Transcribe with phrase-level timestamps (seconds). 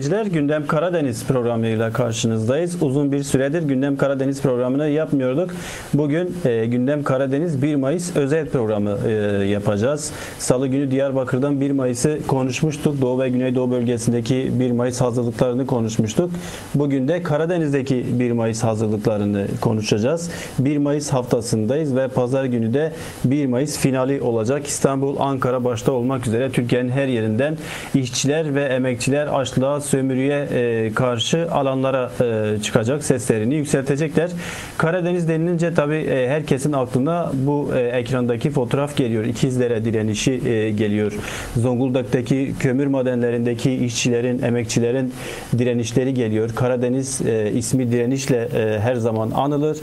[0.00, 0.26] İzleyiciler.
[0.26, 2.82] Gündem Karadeniz programıyla karşınızdayız.
[2.82, 5.50] Uzun bir süredir Gündem Karadeniz programını yapmıyorduk.
[5.94, 9.10] Bugün e, Gündem Karadeniz 1 Mayıs özel programı e,
[9.46, 10.12] yapacağız.
[10.38, 13.00] Salı günü Diyarbakır'dan 1 Mayıs'ı konuşmuştuk.
[13.00, 16.30] Doğu ve Güneydoğu bölgesindeki 1 Mayıs hazırlıklarını konuşmuştuk.
[16.74, 20.30] Bugün de Karadeniz'deki 1 Mayıs hazırlıklarını konuşacağız.
[20.58, 22.92] 1 Mayıs haftasındayız ve pazar günü de
[23.24, 24.66] 1 Mayıs finali olacak.
[24.66, 27.56] İstanbul, Ankara başta olmak üzere Türkiye'nin her yerinden
[27.94, 34.30] işçiler ve emekçiler açlığa, sömürüye e, karşı alanlara e, çıkacak, seslerini yükseltecekler.
[34.78, 39.24] Karadeniz denilince tabii e, herkesin aklına bu e, ekrandaki fotoğraf geliyor.
[39.24, 41.12] İkizlere direnişi e, geliyor.
[41.56, 45.12] Zonguldak'taki kömür madenlerindeki işçilerin, emekçilerin
[45.58, 46.50] direnişleri geliyor.
[46.54, 49.78] Karadeniz e, ismi direnişle e, her zaman anılır.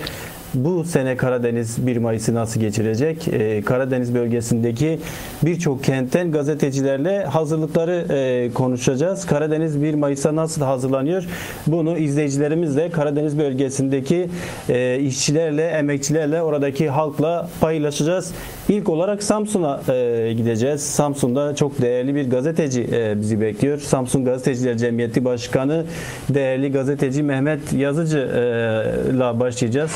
[0.54, 3.28] Bu sene Karadeniz 1 Mayıs'ı nasıl geçirecek?
[3.28, 5.00] Ee, Karadeniz bölgesindeki
[5.44, 9.26] birçok kentten gazetecilerle hazırlıkları e, konuşacağız.
[9.26, 11.24] Karadeniz 1 Mayıs'a nasıl hazırlanıyor?
[11.68, 14.30] Bunu izleyicilerimizle Karadeniz bölgesindeki
[14.70, 18.32] e, işçilerle, emekçilerle, oradaki halkla paylaşacağız.
[18.70, 20.82] İlk olarak Samsun'a e, gideceğiz.
[20.82, 23.80] Samsun'da çok değerli bir gazeteci e, bizi bekliyor.
[23.80, 25.86] Samsun Gazeteciler Cemiyeti Başkanı
[26.30, 29.92] değerli gazeteci Mehmet Yazıcı e, başlayacağız.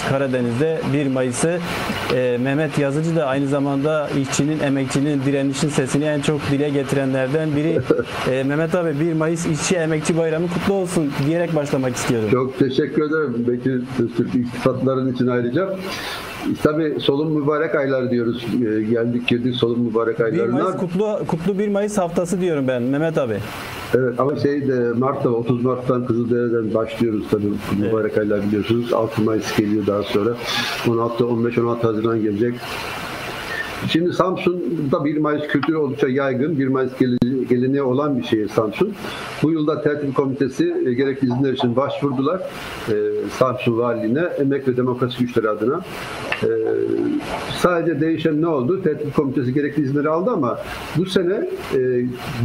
[0.59, 1.59] Karadeniz'de 1 Mayıs'ı
[2.15, 7.79] e, Mehmet Yazıcı da aynı zamanda işçinin, emekçinin direnişin sesini en çok dile getirenlerden biri.
[8.31, 12.29] E, Mehmet abi 1 Mayıs İşçi Emekçi Bayramı kutlu olsun diyerek başlamak istiyorum.
[12.31, 15.69] Çok teşekkür ederim Bekir Öztürk iltifatların için ayrıca.
[16.63, 18.45] Tabii solun mübarek aylar diyoruz.
[18.53, 20.77] Ee, Geldik girdik solun mübarek 1 Mayıs aylarına.
[20.77, 23.37] kutlu, kutlu 1 Mayıs haftası diyorum ben Mehmet abi.
[23.95, 27.43] Evet ama şey de Mart'ta 30 Mart'tan Kızılderili'den başlıyoruz tabii.
[27.71, 28.93] Bu Mübarek aylar biliyorsunuz.
[28.93, 30.29] 6 Mayıs geliyor daha sonra.
[30.87, 32.55] 16, 15, 16 Haziran gelecek.
[33.89, 36.59] Şimdi Samsun'da 1 Mayıs kültürü oldukça yaygın.
[36.59, 38.93] 1 Mayıs gele- geleneği olan bir şehir Samsun.
[39.43, 42.41] Bu yılda tertip komitesi e, gerekli izinler için başvurdular.
[42.89, 42.93] E,
[43.37, 45.81] Samsun Valiliğine emek ve demokrasi güçleri adına.
[46.43, 46.47] E,
[47.57, 48.83] sadece değişen ne oldu?
[48.83, 50.59] Tertip komitesi gerekli izinleri aldı ama
[50.97, 51.49] bu sene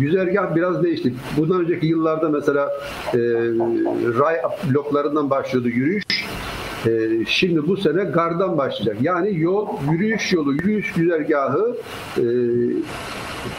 [0.00, 1.14] güzergah biraz değişti.
[1.36, 2.70] Bundan önceki yıllarda mesela
[4.18, 4.36] ray
[4.70, 6.04] bloklarından başlıyordu yürüyüş.
[6.86, 8.97] Ee, şimdi bu sene gardan başlayacak.
[9.02, 11.76] Yani yol, yürüyüş yolu, yürüyüş güzergahı
[12.19, 12.24] e,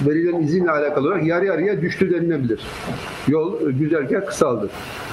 [0.06, 2.62] verilen izinle alakalı olarak yarı yarıya düştü denilebilir.
[3.28, 4.70] Yol, e, güzergah kısaldı.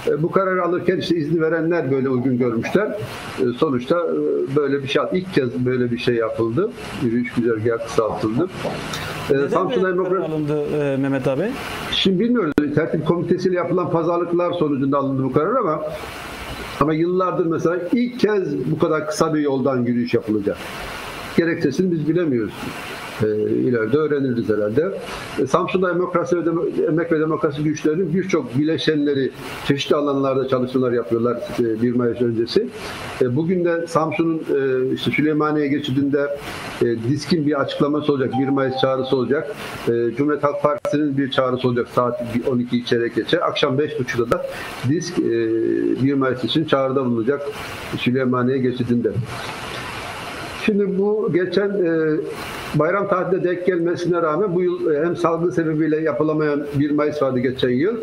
[0.09, 2.99] E, bu kararı alırken işte izni verenler böyle uygun görmüşler.
[3.59, 4.07] Sonuçta
[4.57, 6.71] böyle bir şey, ilk kez böyle bir şey yapıldı.
[7.03, 8.49] Yürüyüş güzergahı kısaltıldı.
[9.31, 10.65] Neden Samsun Demokrat alındı
[10.99, 11.51] Mehmet abi?
[11.93, 12.53] Şimdi bilmiyoruz.
[12.75, 15.83] Tertip komitesiyle yapılan pazarlıklar sonucunda alındı bu karar ama
[16.81, 20.57] ama yıllardır mesela ilk kez bu kadar kısa bir yoldan yürüyüş yapılacak.
[21.37, 22.55] Gerekçesini biz bilemiyoruz.
[23.23, 24.99] Ee, ileride öğreniriz herhalde.
[25.43, 29.31] E, Samsun'da demokrasi ve Demo- emek ve demokrasi güçlerinin birçok bileşenleri
[29.67, 32.69] çeşitli alanlarda çalışmalar yapıyorlar e, 1 Mayıs öncesi.
[33.21, 36.39] E, bugün de Samsun'un e, işte Süleymaniye geçidinde
[36.83, 38.33] e, DİSK'in bir açıklaması olacak.
[38.41, 39.55] 1 Mayıs çağrısı olacak.
[39.89, 43.41] E, Cumhuriyet Halk Partisi'nin bir çağrısı olacak saat 12 çeyrek geçe.
[43.41, 44.47] Akşam 5.30'da da
[44.89, 45.23] DİSK e,
[46.05, 47.43] 1 Mayıs için çağrıda bulunacak
[47.99, 49.13] Süleymaniye geçidinde.
[50.65, 52.17] Şimdi bu geçen e,
[52.75, 57.39] bayram tatiline denk gelmesine rağmen bu yıl e, hem salgın sebebiyle yapılamayan 1 Mayıs vardı
[57.39, 57.97] geçen yıl.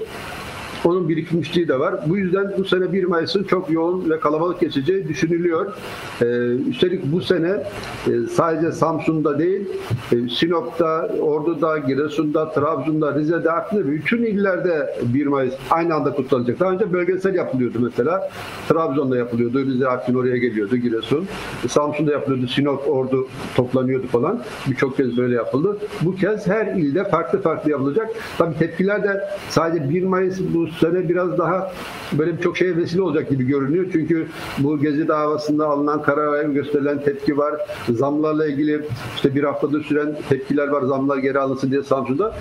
[0.85, 1.95] Onun birikmişliği de var.
[2.07, 5.73] Bu yüzden bu sene 1 Mayıs'ın çok yoğun ve kalabalık geçeceği düşünülüyor.
[6.21, 6.25] Ee,
[6.69, 7.63] üstelik bu sene
[8.07, 9.67] e, sadece Samsun'da değil,
[10.11, 16.59] e, Sinop'ta, Ordu'da, Giresun'da, Trabzon'da, Rize'de, Artvin'de bütün illerde 1 Mayıs aynı anda kutlanacak.
[16.59, 18.29] Daha önce bölgesel yapılıyordu mesela.
[18.69, 21.27] Trabzon'da yapılıyordu, Rize, Artvin oraya geliyordu, Giresun.
[21.65, 24.41] E, Samsun'da yapılıyordu, Sinop, Ordu toplanıyordu falan.
[24.69, 25.77] Birçok kez böyle yapıldı.
[26.01, 28.07] Bu kez her ilde farklı farklı yapılacak.
[28.37, 31.71] Tabii tepkiler de sadece 1 Mayıs bu sene biraz daha
[32.13, 33.85] böyle birçok şeye vesile olacak gibi görünüyor.
[33.91, 34.27] Çünkü
[34.57, 37.53] bu Gezi davasında alınan karara gösterilen tepki var.
[37.89, 38.81] Zamlarla ilgili
[39.15, 40.81] işte bir haftadır süren tepkiler var.
[40.81, 42.35] Zamlar geri alınsın diye Samsun'da.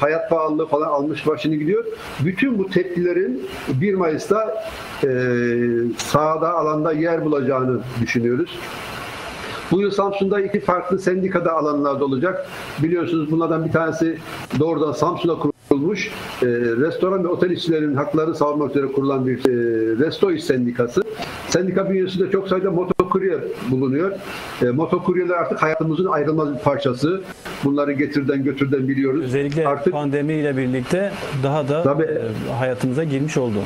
[0.00, 1.84] Hayat pahalılığı falan almış başını gidiyor.
[2.24, 3.42] Bütün bu tepkilerin
[3.80, 4.64] 1 Mayıs'ta
[5.04, 5.08] e,
[5.98, 8.58] sahada, alanda yer bulacağını düşünüyoruz.
[9.70, 12.46] Bu yıl Samsun'da iki farklı sendikada alanlarda olacak.
[12.82, 14.18] Biliyorsunuz bunlardan bir tanesi
[14.58, 15.38] doğrudan Samsun'a
[15.94, 16.10] kurulmuş.
[16.42, 16.46] E,
[16.86, 19.52] restoran ve otel işçilerinin hakları savunmak üzere kurulan bir e,
[20.06, 21.02] Resto İş Sendikası.
[21.48, 23.38] Sendika bünyesinde çok sayıda moto motokurye
[23.70, 24.12] bulunuyor.
[24.62, 27.22] E, motokuryeler artık hayatımızın ayrılmaz bir parçası.
[27.64, 29.24] Bunları getirden götürden biliyoruz.
[29.24, 31.12] Özellikle artık pandemiyle birlikte
[31.42, 32.02] daha da Tabii.
[32.02, 33.58] e, hayatımıza girmiş oldu.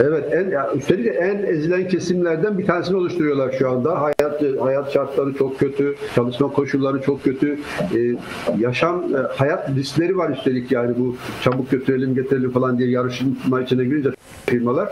[0.00, 4.00] Evet, en ya üstelik en ezilen kesimlerden bir tanesini oluşturuyorlar şu anda.
[4.00, 7.58] Hayat hayat şartları çok kötü, çalışma koşulları çok kötü.
[7.94, 8.16] Ee,
[8.58, 13.84] yaşam e, hayat riskleri var üstelik yani bu çabuk götürelim getirelim falan diye yarışma içine
[13.84, 14.10] girince
[14.46, 14.88] firmalar.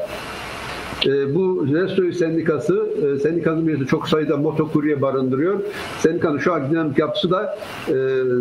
[1.06, 5.60] Ee, bu Restoy Sendikası, e, sendikanın üyesi çok sayıda motokurye barındırıyor.
[5.98, 7.58] Sendikanın şu an dinamik yapısı da
[7.88, 7.94] e,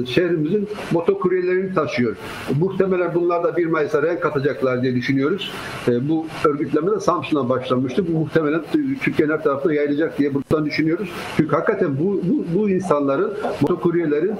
[0.05, 2.15] şehrimizin motokuryelerini taşıyor.
[2.59, 5.51] Muhtemelen bunlar da 1 Mayıs'a renk katacaklar diye düşünüyoruz.
[5.87, 8.07] E, bu örgütleme de Samsun'dan başlamıştı.
[8.07, 8.61] Bu muhtemelen
[9.01, 11.09] Türkiye'nin her tarafına yayılacak diye buradan düşünüyoruz.
[11.37, 14.35] Çünkü hakikaten bu, bu, bu insanların, motokuryelerin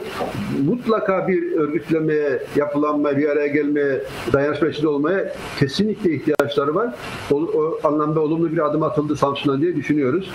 [0.66, 4.02] mutlaka bir örgütlemeye, yapılanmaya, bir araya gelmeye,
[4.34, 6.96] dayanışma içinde olmaya kesinlikle ihtiyaçları var.
[7.32, 10.30] O, o anlamda olumlu bir adım atıldı Samsun'dan diye düşünüyoruz.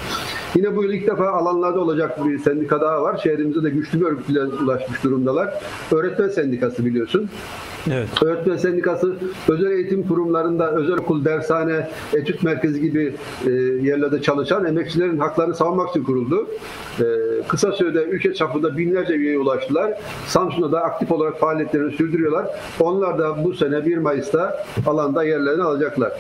[0.55, 3.21] Yine bu yıl ilk defa alanlarda olacak bir sendika daha var.
[3.23, 5.55] Şehrimize de güçlü bir örgütle ulaşmış durumdalar.
[5.93, 7.29] Öğretmen Sendikası biliyorsun.
[7.93, 8.09] Evet.
[8.23, 9.15] Öğretmen Sendikası
[9.49, 13.15] özel eğitim kurumlarında özel okul, dershane, etüt merkezi gibi
[13.47, 13.51] e,
[13.83, 16.47] yerlerde çalışan emekçilerin haklarını savunmak için kuruldu.
[17.01, 17.05] E,
[17.49, 19.93] kısa sürede ülke çapında binlerce üyeye ulaştılar.
[20.27, 22.47] Samsun'da da aktif olarak faaliyetlerini sürdürüyorlar.
[22.81, 26.13] Onlar da bu sene 1 Mayıs'ta alanda yerlerini alacaklar.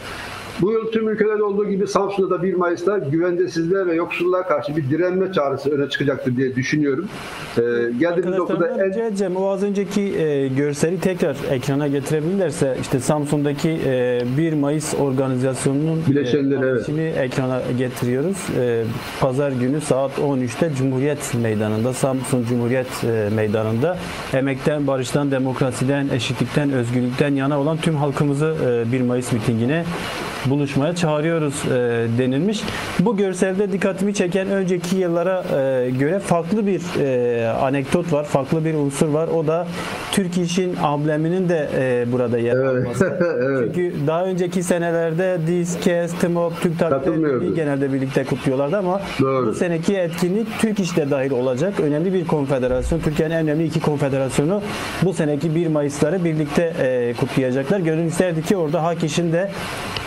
[0.60, 4.90] Bu yıl tüm ülkelerde olduğu gibi Samsun'da da 1 Mayıs'ta güvendesizliğe ve yoksulluğa karşı bir
[4.90, 7.08] direnme çağrısı öne çıkacaktır diye düşünüyorum.
[7.56, 7.62] E,
[7.99, 9.37] geldiğimiz noktada en rica edeceğim.
[9.37, 16.64] O az önceki e, görseli tekrar ekrana getirebilirlerse işte Samsun'daki e, 1 Mayıs organizasyonunun Bileşenleri,
[16.64, 16.76] evet.
[16.76, 18.37] afişini ekrana getiriyoruz.
[18.58, 18.84] E,
[19.20, 23.99] Pazar günü saat 13'te Cumhuriyet Meydanı'nda, Samsun Cumhuriyet e, Meydanı'nda
[24.32, 28.54] emekten, barıştan, demokrasiden, eşitlikten, özgürlükten yana olan tüm halkımızı
[28.88, 29.84] e, 1 Mayıs mitingine
[30.50, 32.62] buluşmaya çağırıyoruz e, denilmiş.
[33.00, 38.74] Bu görselde dikkatimi çeken önceki yıllara e, göre farklı bir e, anekdot var, farklı bir
[38.74, 39.28] unsur var.
[39.28, 39.66] O da
[40.12, 42.86] Türk İş'in ambleminin de e, burada yer Evet.
[42.86, 43.18] alması.
[43.42, 43.70] Evet.
[43.74, 47.40] Çünkü daha önceki senelerde DİS, KES, Türk.
[47.40, 49.46] Birliği genelde birlikte kutluyorlardı ama Doğru.
[49.46, 51.80] bu seneki etkinlik Türk İş de dahil olacak.
[51.80, 53.00] Önemli bir konfederasyon.
[53.00, 54.62] Türkiye'nin en önemli iki konfederasyonu
[55.02, 57.80] bu seneki 1 Mayıs'ları birlikte e, kutlayacaklar.
[57.80, 59.50] Gönül isterdi ki orada Hak İş'in de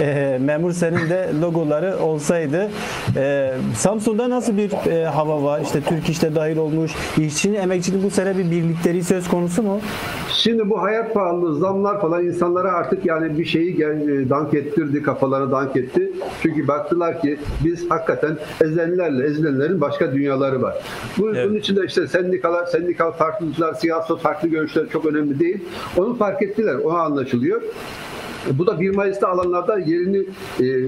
[0.01, 2.69] e, Memur Sen'in de logoları olsaydı.
[3.15, 5.61] E, Samsun'da nasıl bir e, hava var?
[5.61, 6.91] İşte Türk İş de dahil olmuş.
[7.17, 9.79] İşçinin, emekçinin bu sene bir birlikleri söz konusu mu?
[10.29, 15.51] Şimdi bu hayat pahalılığı, zamlar falan insanlara artık yani bir şeyi e, dank ettirdi, kafaları
[15.51, 16.11] dank etti.
[16.41, 20.75] Çünkü baktılar ki biz hakikaten ezilenlerle, ezilenlerin başka dünyaları var.
[21.17, 21.49] Bu, Evet.
[21.49, 25.59] Bunun içinde işte sendikalar, sendikal farklılıklar, siyasi farklı görüşler çok önemli değil.
[25.97, 27.61] Onu fark ettiler, o anlaşılıyor.
[28.49, 30.25] Bu da 1 Mayıs'ta alanlarda yerini
[30.59, 30.87] e,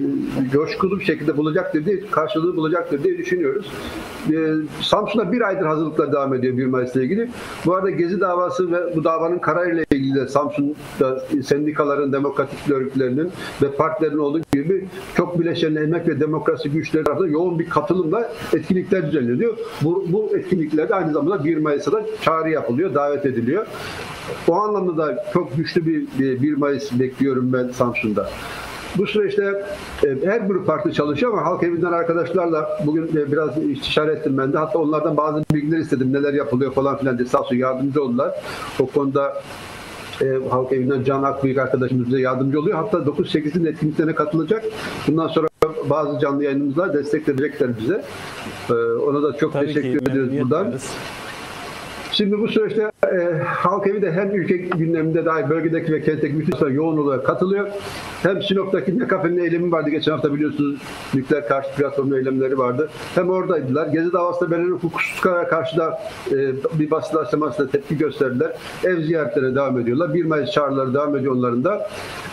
[0.51, 3.71] coşkulu bir şekilde bulacaktır diye, karşılığı bulacaktır diye düşünüyoruz.
[4.31, 4.35] E,
[4.81, 7.29] Samsun'da bir aydır hazırlıklar devam ediyor 1 Mayıs'la ilgili.
[7.65, 13.71] Bu arada Gezi davası ve bu davanın kararıyla ilgili de Samsun'da sendikaların, demokratik örgütlerinin ve
[13.71, 19.57] partilerin olduğu gibi çok bileşen emek ve demokrasi güçleri tarafından yoğun bir katılımla etkinlikler düzenleniyor.
[19.81, 23.67] Bu, bu etkinliklerde aynı zamanda 1 Mayıs'ta da çağrı yapılıyor, davet ediliyor.
[24.47, 28.29] O anlamda da çok güçlü bir 1 Mayıs bekliyorum ben Samsun'da.
[28.97, 29.65] Bu süreçte
[30.03, 34.53] e, her grup farklı çalışıyor ama halk evinden arkadaşlarla bugün e, biraz istişare ettim ben
[34.53, 34.57] de.
[34.57, 38.31] Hatta onlardan bazı bilgiler istedim neler yapılıyor falan filan diye sağ olsun yardımcı oldular.
[38.79, 39.41] O konuda
[40.21, 42.77] e, halk evinden Can Akbıyık arkadaşımız bize yardımcı oluyor.
[42.77, 44.63] Hatta 9-8'in etkinliklerine katılacak.
[45.07, 45.47] Bundan sonra
[45.89, 48.03] bazı canlı yayınımızda destek verecekler bize.
[48.69, 50.65] E, ona da çok Tabii teşekkür ki ediyoruz buradan.
[50.65, 50.91] duyarız.
[52.13, 56.51] Şimdi bu süreçte e, halk evi de hem ülke gündeminde dair bölgedeki ve kentteki bütün
[56.51, 57.67] insanlar yoğun olarak katılıyor.
[58.23, 59.89] Hem Sinop'taki NECAFE'nin eylemi vardı.
[59.89, 60.81] Geçen hafta biliyorsunuz
[61.13, 62.89] nükleer karşı platformun eylemleri vardı.
[63.15, 63.87] Hem oradaydılar.
[63.87, 65.99] Gezi davasında belirli hukuksuzluklara karşı da
[66.31, 66.35] e,
[66.79, 68.51] bir basın açıklamasıyla tepki gösterdiler.
[68.83, 70.13] Ev ziyaretlerine devam ediyorlar.
[70.13, 71.89] 1 Mayıs çağrıları devam ediyor onların da.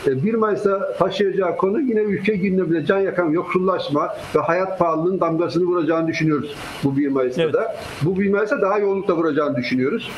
[0.06, 5.64] E, 1 Mayıs'ta taşıyacağı konu yine ülke gündeminde can yakan yoksullaşma ve hayat pahalılığının damgasını
[5.64, 7.54] vuracağını düşünüyoruz bu 1 Mayıs'ta Evet.
[7.54, 7.76] da.
[8.02, 10.10] Bu 1 Mayıs'ta daha yoğunlukla vuracağını düşünüyoruz düşünüyoruz.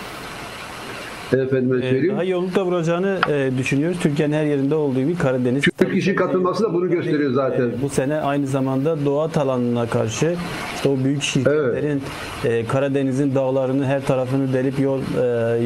[1.38, 2.12] Efendime Ee, söyleyeyim.
[2.14, 3.98] daha yoğunlukta vuracağını e, düşünüyoruz.
[4.00, 5.64] Türkiye'nin her yerinde olduğu gibi Karadeniz.
[5.78, 7.68] Türk işin katılması da bunu gösteriyor zaten.
[7.68, 10.34] E, bu sene aynı zamanda doğa talanına karşı
[10.74, 12.02] işte o büyük şirketlerin
[12.44, 15.00] e, Karadeniz'in dağlarını her tarafını delip yol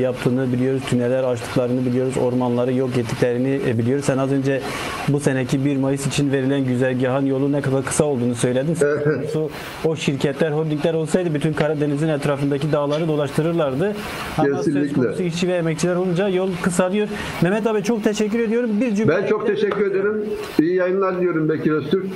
[0.01, 0.83] yaptığını biliyoruz.
[0.91, 2.15] Tüneller açtıklarını biliyoruz.
[2.17, 4.05] Ormanları yok ettiklerini biliyoruz.
[4.05, 4.61] Sen az önce
[5.09, 8.75] bu seneki 1 Mayıs için verilen güzergahın yolu ne kadar kısa olduğunu söyledin.
[8.75, 9.51] Söz konusu
[9.85, 13.93] O şirketler, holdingler olsaydı bütün Karadeniz'in etrafındaki dağları dolaştırırlardı.
[14.39, 15.03] Ama söz Kesinlikle.
[15.03, 17.09] konusu işçi ve emekçiler olunca yol kısalıyor.
[17.43, 18.71] Mehmet abi çok teşekkür ediyorum.
[18.81, 20.25] Bir cümle Ben çok teşekkür ederim.
[20.61, 22.07] İyi yayınlar diliyorum Bekir Öztürk.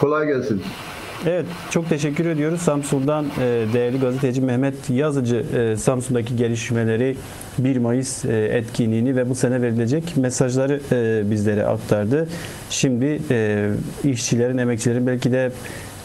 [0.00, 0.62] Kolay gelsin.
[1.26, 2.60] Evet, çok teşekkür ediyoruz.
[2.60, 7.16] Samsun'dan e, değerli gazeteci Mehmet Yazıcı e, Samsun'daki gelişmeleri
[7.58, 10.80] 1 Mayıs e, etkinliğini ve bu sene verilecek mesajları
[11.30, 12.28] bizlere aktardı.
[12.70, 13.20] Şimdi
[14.04, 15.52] işçilerin, emekçilerin belki de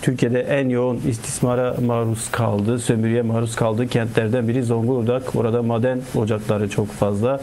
[0.06, 5.36] Türkiye'de en yoğun istismara maruz kaldığı, sömürüye maruz kaldığı kentlerden biri Zonguldak.
[5.36, 7.40] Orada maden ocakları çok fazla.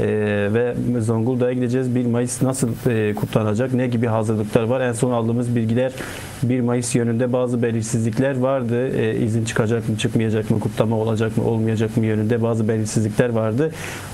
[0.00, 1.94] Ee, ve Zonguldak'a gideceğiz.
[1.94, 3.74] 1 Mayıs nasıl e, kutlanacak?
[3.74, 4.80] Ne gibi hazırlıklar var?
[4.80, 5.92] En son aldığımız bilgiler
[6.42, 8.88] 1 Mayıs yönünde bazı belirsizlikler vardı.
[8.88, 13.70] E, izin çıkacak mı, çıkmayacak mı, kutlama olacak mı, olmayacak mı yönünde bazı belirsizlikler vardı.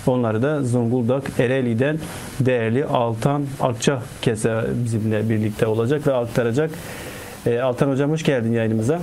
[0.06, 1.98] Onları da Zonguldak Ereğli'den
[2.40, 6.70] değerli Altan Akça Kese bizimle birlikte olacak ve aktaracak.
[7.46, 9.00] E, Altan Hocam hoş geldin yayınımıza.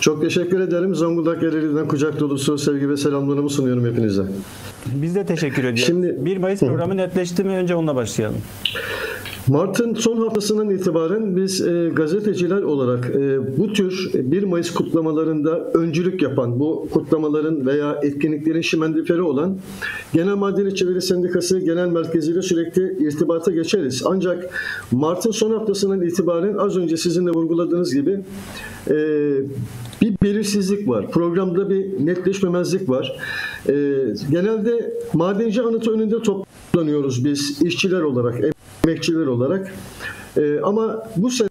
[0.00, 0.94] Çok teşekkür ederim.
[0.94, 4.22] Zonguldak Ereğli'den kucak dolusu sevgi ve selamlarımı sunuyorum hepinize.
[4.86, 5.84] Biz de teşekkür ediyoruz.
[5.86, 7.52] Şimdi- 1 Mayıs programı netleşti mi?
[7.52, 8.38] Önce onunla başlayalım.
[9.48, 16.22] Mart'ın son haftasından itibaren biz e, gazeteciler olarak e, bu tür 1 Mayıs kutlamalarında öncülük
[16.22, 19.58] yapan, bu kutlamaların veya etkinliklerin şimendiferi olan
[20.12, 24.02] Genel Maden İşçileri Sendikası Genel Merkezi ile sürekli irtibata geçeriz.
[24.06, 24.50] Ancak
[24.92, 28.20] Mart'ın son haftasından itibaren az önce sizin de vurguladığınız gibi
[28.90, 28.94] e,
[30.02, 31.10] bir belirsizlik var.
[31.10, 33.18] Programda bir netleşmemezlik var.
[33.68, 33.72] E,
[34.30, 38.55] genelde madenci anıtı önünde toplanıyoruz biz işçiler olarak,
[38.86, 39.72] emekçiler olarak.
[40.36, 41.48] Ee, ama bu sene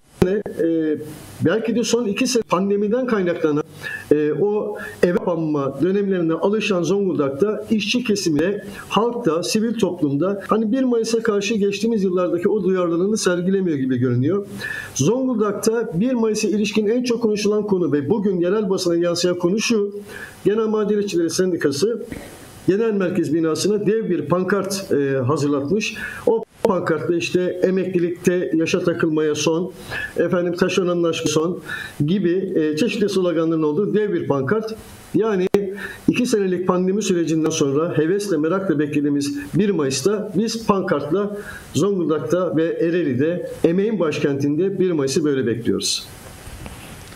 [0.63, 0.97] e,
[1.45, 3.63] belki de son iki sene pandemiden kaynaklanan
[4.11, 11.23] e, o eve kapanma dönemlerine alışan Zonguldak'ta işçi kesimine, halkta, sivil toplumda hani 1 Mayıs'a
[11.23, 14.45] karşı geçtiğimiz yıllardaki o duyarlılığını sergilemiyor gibi görünüyor.
[14.95, 19.95] Zonguldak'ta 1 Mayıs'a ilişkin en çok konuşulan konu ve bugün yerel basına yansıyan konu şu.
[20.45, 22.05] Genel Maden İşçileri Sendikası
[22.67, 25.95] Genel Merkez binasına dev bir pankart e, hazırlatmış.
[26.27, 29.71] O pankartta işte emeklilikte yaşa takılmaya son,
[30.17, 31.59] efendim taşeronlaşma son
[32.05, 34.75] gibi e, çeşitli sloganların olduğu dev bir pankart.
[35.13, 35.47] Yani
[36.07, 41.37] iki senelik pandemi sürecinden sonra hevesle merakla beklediğimiz 1 Mayıs'ta biz pankartla
[41.73, 46.07] Zonguldak'ta ve Ereğli'de emeğin başkentinde 1 Mayıs'ı böyle bekliyoruz.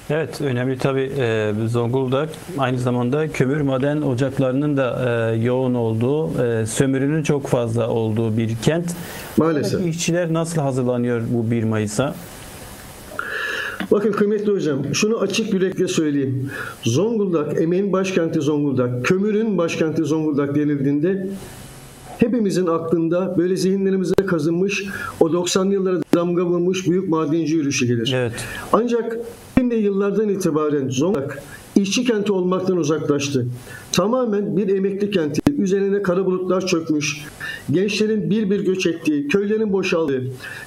[0.10, 1.12] Evet önemli tabi
[1.68, 8.38] Zonguldak aynı zamanda kömür maden ocaklarının da e, yoğun olduğu, e, sömürünün çok fazla olduğu
[8.38, 8.96] bir kent.
[9.38, 9.74] Maalesef.
[9.74, 12.16] Oradaki işçiler nasıl hazırlanıyor bu 1 Mayıs'a?
[13.92, 16.52] Bakın kıymetli hocam şunu açık yürekle söyleyeyim.
[16.84, 21.28] Zonguldak, emeğin başkenti Zonguldak, kömürün başkenti Zonguldak denildiğinde
[22.20, 24.84] hepimizin aklında böyle zihinlerimize kazınmış
[25.20, 28.14] o 90'lı yıllara damga vurmuş büyük madenci yürüyüşü gelir.
[28.16, 28.34] Evet.
[28.74, 29.18] Ancak
[29.60, 31.44] şimdi yıllardan itibaren Zonguldak
[31.76, 33.48] işçi kenti olmaktan uzaklaştı.
[33.92, 35.42] Tamamen bir emekli kenti.
[35.58, 37.26] Üzerine kara bulutlar çökmüş.
[37.72, 40.24] Gençlerin bir bir göç ettiği, köylerin boşaldığı,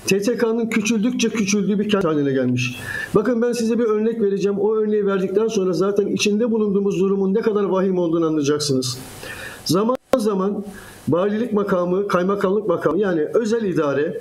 [0.07, 2.77] TTK'nın küçüldükçe küçüldüğü bir kent haline gelmiş.
[3.15, 4.59] Bakın ben size bir örnek vereceğim.
[4.59, 8.99] O örneği verdikten sonra zaten içinde bulunduğumuz durumun ne kadar vahim olduğunu anlayacaksınız.
[9.65, 10.65] Zaman zaman
[11.09, 14.21] valilik makamı, kaymakamlık makamı yani özel idare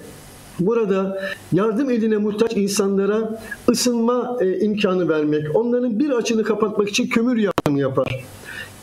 [0.60, 7.38] burada yardım eline muhtaç insanlara ısınma e, imkanı vermek, onların bir açını kapatmak için kömür
[7.38, 8.26] yardımı yapar.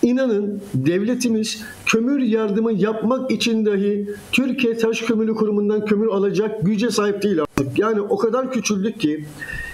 [0.02, 7.22] İnanın devletimiz kömür yardımı yapmak için dahi Türkiye Taş Kömürü Kurumu'ndan kömür alacak güce sahip
[7.22, 7.78] değil artık.
[7.78, 9.24] Yani o kadar küçüldük ki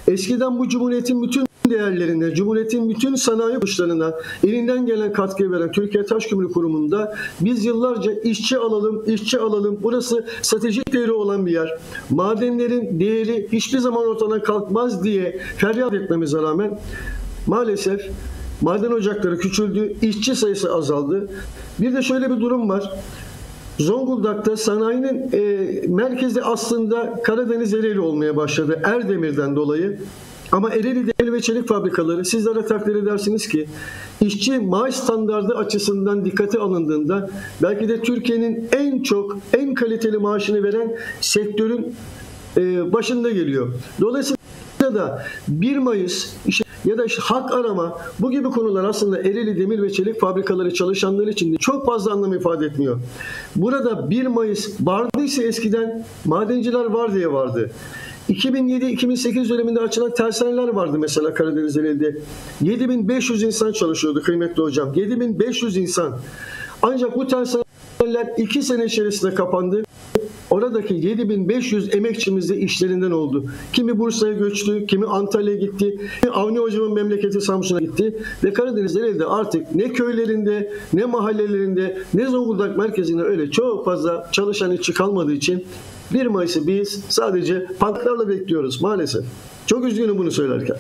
[0.09, 6.27] eskiden bu cumhuriyetin bütün değerlerine, Cumhuriyet'in bütün sanayi kuşlarına elinden gelen katkı veren Türkiye Taş
[6.27, 9.79] Kömürü Kurumu'nda biz yıllarca işçi alalım, işçi alalım.
[9.83, 11.79] Burası stratejik değeri olan bir yer.
[12.11, 16.79] Madenlerin değeri hiçbir zaman ortadan kalkmaz diye feryat etmemize rağmen
[17.47, 18.11] maalesef
[18.61, 21.29] maden ocakları küçüldü, işçi sayısı azaldı.
[21.81, 22.93] Bir de şöyle bir durum var.
[23.79, 29.99] Zonguldak'ta sanayinin e, merkezi aslında Karadeniz Ereğli olmaya başladı Erdemir'den dolayı.
[30.55, 33.67] Ama Ereğli Demir ve Çelik fabrikaları sizlere takdir edersiniz ki
[34.21, 37.31] işçi maaş standardı açısından dikkate alındığında
[37.63, 41.95] belki de Türkiye'nin en çok en kaliteli maaşını veren sektörün
[42.57, 43.75] e, başında geliyor.
[44.01, 44.39] Dolayısıyla
[44.81, 49.83] da 1 Mayıs işte ya da işte hak arama bu gibi konular aslında Ereğli Demir
[49.83, 53.01] ve Çelik fabrikaları çalışanları için de çok fazla anlam ifade etmiyor.
[53.57, 57.71] Burada 1 Mayıs vardıysa eskiden madenciler var diye vardı.
[58.31, 62.19] 2007-2008 döneminde açılan tersaneler vardı mesela Karadeniz Ereğli'de.
[62.61, 64.95] 7500 insan çalışıyordu kıymetli hocam.
[64.95, 66.19] 7500 insan.
[66.83, 69.83] Ancak bu tersaneler 2 sene içerisinde kapandı.
[70.51, 73.45] Oradaki 7500 emekçimiz de işlerinden oldu.
[73.73, 78.19] Kimi Bursa'ya göçtü, kimi Antalya'ya gitti, kimi Avni Hocam'ın memleketi Samsun'a gitti.
[78.45, 84.73] Ve Karadeniz Ereğli'de artık ne köylerinde, ne mahallelerinde, ne Zonguldak merkezinde öyle çok fazla çalışan
[84.73, 85.65] işçi kalmadığı için
[86.13, 89.25] 1 Mayıs'ı biz sadece pankartlarla bekliyoruz maalesef.
[89.67, 90.77] Çok üzgünüm bunu söylerken.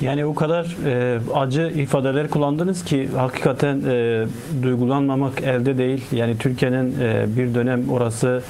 [0.00, 4.24] Yani o kadar e, acı ifadeler kullandınız ki hakikaten e,
[4.62, 6.04] duygulanmamak elde değil.
[6.12, 8.42] Yani Türkiye'nin e, bir dönem orası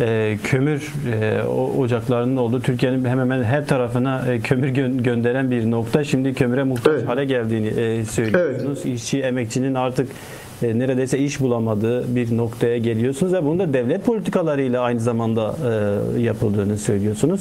[0.00, 1.42] e, kömür e,
[1.78, 6.04] ocaklarının olduğu Türkiye'nin hemen hemen her tarafına e, kömür gö- gönderen bir nokta.
[6.04, 7.08] Şimdi kömüre muhtaç Evet.
[7.08, 8.86] hale geldiğini e, söylüyorsunuz.
[8.86, 10.08] İşçi, emekçinin artık
[10.62, 15.56] e, neredeyse iş bulamadığı bir noktaya geliyorsunuz ve bunun da devlet politikalarıyla aynı zamanda
[16.16, 17.40] e, yapıldığını söylüyorsunuz.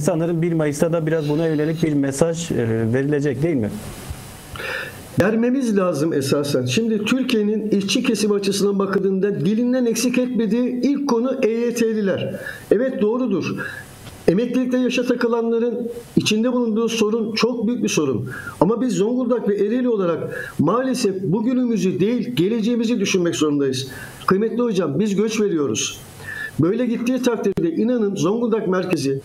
[0.00, 2.56] Sanırım 1 Mayıs'ta da biraz buna yönelik bir mesaj e,
[2.92, 3.70] verilecek değil mi?
[5.20, 6.64] Vermemiz lazım esasen.
[6.64, 12.40] Şimdi Türkiye'nin işçi kesim açısından bakıldığında dilinden eksik etmediği ilk konu EYT'liler.
[12.70, 13.56] Evet doğrudur.
[14.28, 18.28] Emeklilikte yaşa takılanların içinde bulunduğu sorun çok büyük bir sorun.
[18.60, 23.88] Ama biz Zonguldak ve Ereğli olarak maalesef bugünümüzü değil geleceğimizi düşünmek zorundayız.
[24.26, 26.00] Kıymetli hocam biz göç veriyoruz.
[26.60, 29.20] Böyle gittiği takdirde inanın Zonguldak merkezi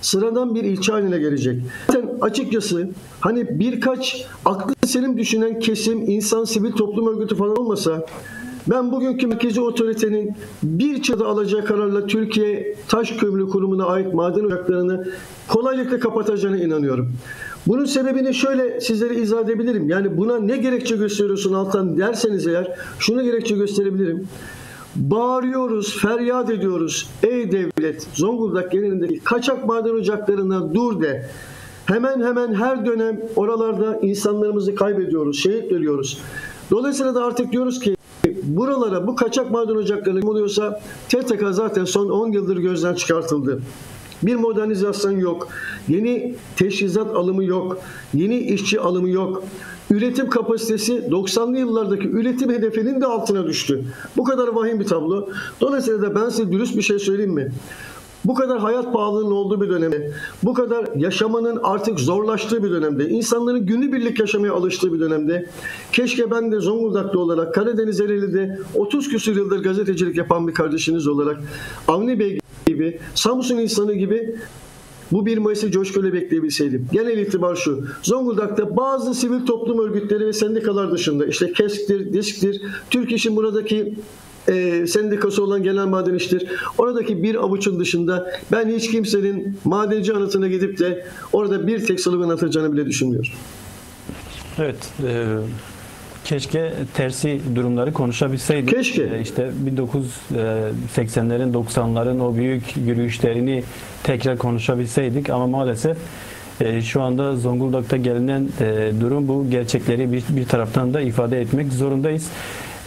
[0.00, 1.62] sıradan bir ilçe haline gelecek.
[1.86, 2.88] Zaten açıkçası
[3.20, 8.06] hani birkaç aklı selim düşünen kesim, insan, sivil toplum örgütü falan olmasa
[8.66, 15.08] ben bugünkü merkezi otoritenin bir çadı alacağı kararla Türkiye Taş Kömürü Kurumu'na ait maden ocaklarını
[15.48, 17.12] kolaylıkla kapatacağına inanıyorum.
[17.66, 19.88] Bunun sebebini şöyle sizlere izah edebilirim.
[19.88, 24.28] Yani buna ne gerekçe gösteriyorsun alttan derseniz eğer şunu gerekçe gösterebilirim.
[24.96, 27.08] Bağırıyoruz, feryat ediyoruz.
[27.22, 31.26] Ey devlet, Zonguldak genelindeki kaçak maden ocaklarına dur de.
[31.86, 36.18] Hemen hemen her dönem oralarda insanlarımızı kaybediyoruz, şehit veriyoruz.
[36.70, 37.96] Dolayısıyla da artık diyoruz ki
[38.46, 43.60] buralara bu kaçak maden ocakları oluyorsa TTK zaten son 10 yıldır gözden çıkartıldı.
[44.22, 45.48] Bir modernizasyon yok.
[45.88, 47.78] Yeni teşhizat alımı yok.
[48.14, 49.42] Yeni işçi alımı yok.
[49.90, 53.84] Üretim kapasitesi 90'lı yıllardaki üretim hedefinin de altına düştü.
[54.16, 55.28] Bu kadar vahim bir tablo.
[55.60, 57.52] Dolayısıyla da ben size dürüst bir şey söyleyeyim mi?
[58.24, 60.12] Bu kadar hayat pahalılığının olduğu bir dönemde,
[60.42, 65.46] bu kadar yaşamanın artık zorlaştığı bir dönemde, insanların günübirlik yaşamaya alıştığı bir dönemde,
[65.92, 71.40] keşke ben de Zonguldaklı olarak Karadeniz Ereğli'de 30 küsur yıldır gazetecilik yapan bir kardeşiniz olarak
[71.88, 74.36] Avni Bey gibi, Samsun insanı gibi
[75.12, 76.88] bu 1 Mayıs'ı coşkuyla bekleyebilseydim.
[76.92, 77.84] Genel itibar şu.
[78.02, 83.94] Zonguldak'ta bazı sivil toplum örgütleri ve sendikalar dışında işte KESK'tir, DİSK'tir, Türk İş'in buradaki
[84.48, 86.46] e, sendikası olan Genel Maden İş'tir.
[86.78, 92.28] Oradaki bir avuçun dışında ben hiç kimsenin madenci anıtına gidip de orada bir tek slogan
[92.28, 93.30] atacağını bile düşünmüyorum.
[94.58, 94.76] Evet.
[95.04, 95.26] e,
[96.24, 98.70] keşke tersi durumları konuşabilseydik.
[98.70, 99.02] Keşke.
[99.02, 99.50] E, işte
[100.36, 103.64] 1980'lerin 90'ların o büyük yürüyüşlerini
[104.02, 105.96] tekrar konuşabilseydik ama maalesef
[106.60, 111.72] e, şu anda Zonguldak'ta gelinen e, durum bu gerçekleri bir, bir taraftan da ifade etmek
[111.72, 112.28] zorundayız.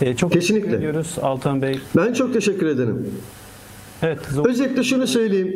[0.02, 0.66] E, çok Kesinlikle.
[0.66, 1.80] teşekkür ediyoruz Altan Bey.
[1.96, 3.08] Ben çok teşekkür ederim.
[4.02, 5.56] Evet, Zong- Özetle şunu söyleyeyim.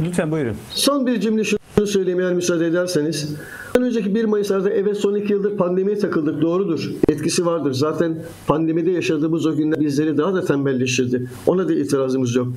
[0.00, 0.56] lütfen buyurun.
[0.70, 3.34] Son bir cümle şunu söyleyeyim eğer müsaade ederseniz.
[3.76, 6.90] Ondan önceki 1 Mayıs'larda evet son 2 yıldır pandemiye takıldık doğrudur.
[7.08, 7.72] Etkisi vardır.
[7.72, 11.26] Zaten pandemide yaşadığımız o günler bizleri daha da tembelleştirdi.
[11.46, 12.48] Ona da itirazımız yok.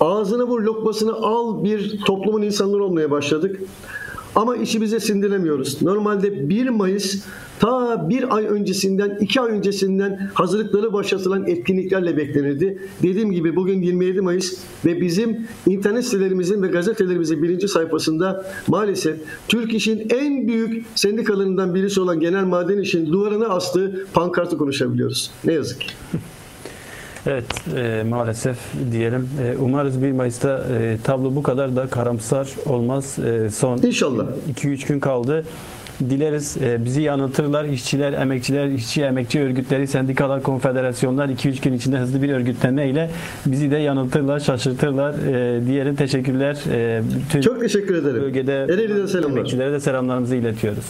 [0.00, 3.60] Ağzına vur lokmasını al bir toplumun insanları olmaya başladık.
[4.34, 5.82] Ama işi bize sindiremiyoruz.
[5.82, 7.24] Normalde 1 Mayıs
[7.60, 12.78] ta bir ay öncesinden, iki ay öncesinden hazırlıkları başlatılan etkinliklerle beklenirdi.
[13.02, 19.16] Dediğim gibi bugün 27 Mayıs ve bizim internet sitelerimizin ve gazetelerimizin birinci sayfasında maalesef
[19.48, 25.30] Türk İş'in en büyük sendikalarından birisi olan Genel Maden İş'in duvarına astığı pankartı konuşabiliyoruz.
[25.44, 25.88] Ne yazık ki.
[27.26, 27.44] Evet
[27.76, 28.56] e, maalesef
[28.92, 29.28] diyelim.
[29.44, 33.18] E, umarız 1 Mayıs'ta e, tablo bu kadar da karamsar olmaz.
[33.18, 34.24] E, son İnşallah.
[34.54, 35.44] 2-3 gün kaldı.
[36.10, 37.64] Dileriz e, bizi yanıltırlar.
[37.64, 43.10] İşçiler, emekçiler, işçi emekçi örgütleri, sendikalar, konfederasyonlar 2-3 gün içinde hızlı bir örgütlenme ile
[43.46, 45.14] bizi de yanıltırlar, şaşırtırlar.
[45.14, 46.58] E, diyelim teşekkürler.
[46.72, 48.22] E, bütün Çok teşekkür ederim.
[48.22, 49.36] bölgede Ereğli'den selamlar.
[49.36, 50.84] emekçilere de selamlarımızı iletiyoruz.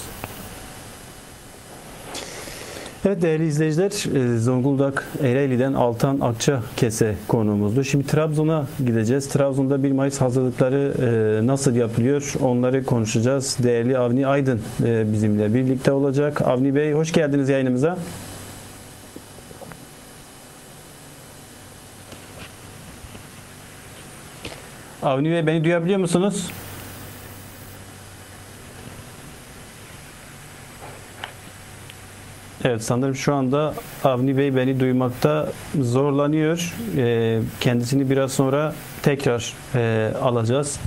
[3.04, 7.84] Evet değerli izleyiciler e, Zonguldak Ereğli'den Altan Akça Kese konuğumuzdu.
[7.84, 9.28] Şimdi Trabzon'a gideceğiz.
[9.28, 10.94] Trabzon'da 1 Mayıs hazırlıkları
[11.42, 13.56] e, nasıl yapılıyor onları konuşacağız.
[13.62, 16.42] Değerli Avni Aydın e, bizimle birlikte olacak.
[16.42, 17.98] Avni Bey hoş geldiniz yayınımıza.
[25.02, 26.50] Avni Bey beni duyabiliyor musunuz?
[32.64, 35.48] Evet sanırım şu anda Avni Bey beni duymakta
[35.80, 36.74] zorlanıyor.
[36.96, 40.78] Ee, kendisini biraz sonra tekrar e, alacağız.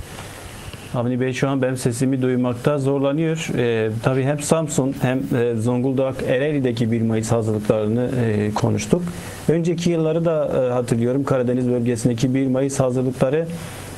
[0.94, 3.48] Avni Bey şu an benim sesimi duymakta zorlanıyor.
[3.56, 9.02] Ee, tabii hem Samsun hem e, Zonguldak Ereğli'deki 1 Mayıs hazırlıklarını e, konuştuk.
[9.48, 11.24] Önceki yılları da e, hatırlıyorum.
[11.24, 13.46] Karadeniz bölgesindeki 1 Mayıs hazırlıkları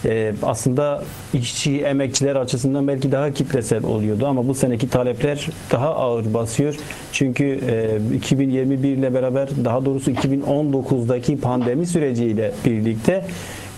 [0.04, 1.02] e, aslında
[1.34, 6.74] işçi, emekçiler açısından belki daha kitlesel oluyordu ama bu seneki talepler daha ağır basıyor.
[7.12, 13.24] Çünkü e, 2021 ile beraber daha doğrusu 2019'daki pandemi süreciyle birlikte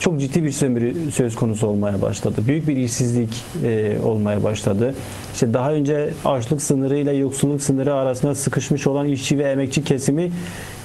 [0.00, 2.40] çok ciddi bir sömürü söz konusu olmaya başladı.
[2.46, 4.94] Büyük bir işsizlik e, olmaya başladı.
[5.34, 10.32] İşte daha önce açlık sınırı ile yoksulluk sınırı arasında sıkışmış olan işçi ve emekçi kesimi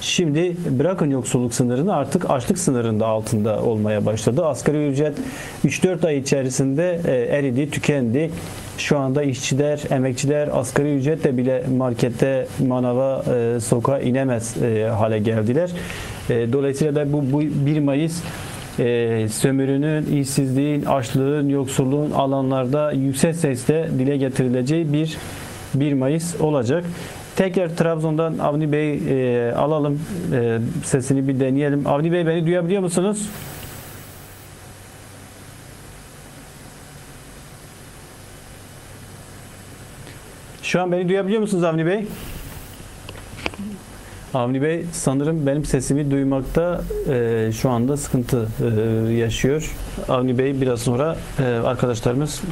[0.00, 4.46] şimdi bırakın yoksulluk sınırını artık açlık sınırında altında olmaya başladı.
[4.46, 5.14] Asgari ücret
[5.64, 8.30] 3-4 ay içerisinde e, eridi, tükendi.
[8.78, 15.70] Şu anda işçiler, emekçiler asgari ücretle bile markette, manava, e, sokağa inemez e, hale geldiler.
[16.30, 18.22] E, dolayısıyla da bu, bu 1 Mayıs
[18.78, 25.16] e, sömürünün, işsizliğin, açlığın, yoksulluğun alanlarda yüksek sesle dile getirileceği bir
[25.74, 26.84] 1 Mayıs olacak.
[27.36, 30.00] Tekrar Trabzon'dan Avni Bey e, alalım.
[30.32, 31.86] E, sesini bir deneyelim.
[31.86, 33.28] Avni Bey beni duyabiliyor musunuz?
[40.62, 42.06] Şu an beni duyabiliyor musunuz Avni Bey?
[44.36, 48.48] Avni Bey sanırım benim sesimi duymakta e, şu anda sıkıntı
[49.08, 49.74] e, yaşıyor.
[50.08, 52.42] Avni Bey biraz sonra e, arkadaşlarımız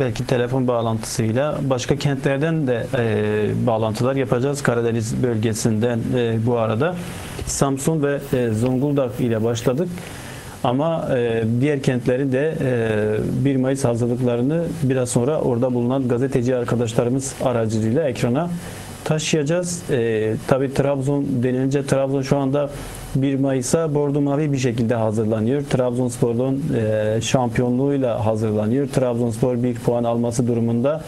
[0.00, 4.62] belki telefon bağlantısıyla başka kentlerden de e, bağlantılar yapacağız.
[4.62, 6.94] Karadeniz bölgesinden e, bu arada
[7.46, 9.88] Samsun ve e, Zonguldak ile başladık.
[10.64, 12.54] Ama e, diğer kentleri de
[13.40, 18.50] e, 1 Mayıs hazırlıklarını biraz sonra orada bulunan gazeteci arkadaşlarımız aracılığıyla ekrana
[19.04, 19.90] taşıyacağız.
[19.90, 22.70] E, Tabi Trabzon denilince Trabzon şu anda
[23.14, 25.62] 1 Mayıs'a bordo mavi bir şekilde hazırlanıyor.
[25.62, 28.88] Trabzonspor'un e, şampiyonluğuyla hazırlanıyor.
[28.88, 31.04] Trabzonspor bir puan alması durumunda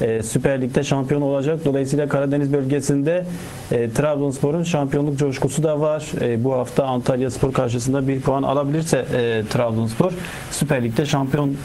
[0.00, 1.64] e, Süper Lig'de şampiyon olacak.
[1.64, 3.24] Dolayısıyla Karadeniz bölgesinde
[3.72, 6.06] e, Trabzonspor'un şampiyonluk coşkusu da var.
[6.20, 10.12] E, bu hafta Antalya Spor karşısında bir puan alabilirse e, Trabzonspor
[10.50, 11.56] Süper Lig'de şampiyon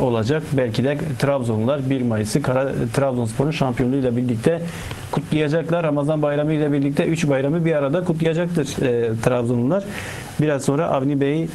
[0.00, 0.42] olacak.
[0.52, 4.62] Belki de Trabzonlular 1 Mayıs'ı Kara, Trabzonspor'un şampiyonluğuyla birlikte
[5.12, 5.82] kutlayacaklar.
[5.82, 8.66] Ramazan bayramı ile birlikte 3 bayramı bir arada kutlayacaktır
[9.22, 9.84] Trabzonlular.
[10.40, 11.48] Biraz sonra Avni Bey e,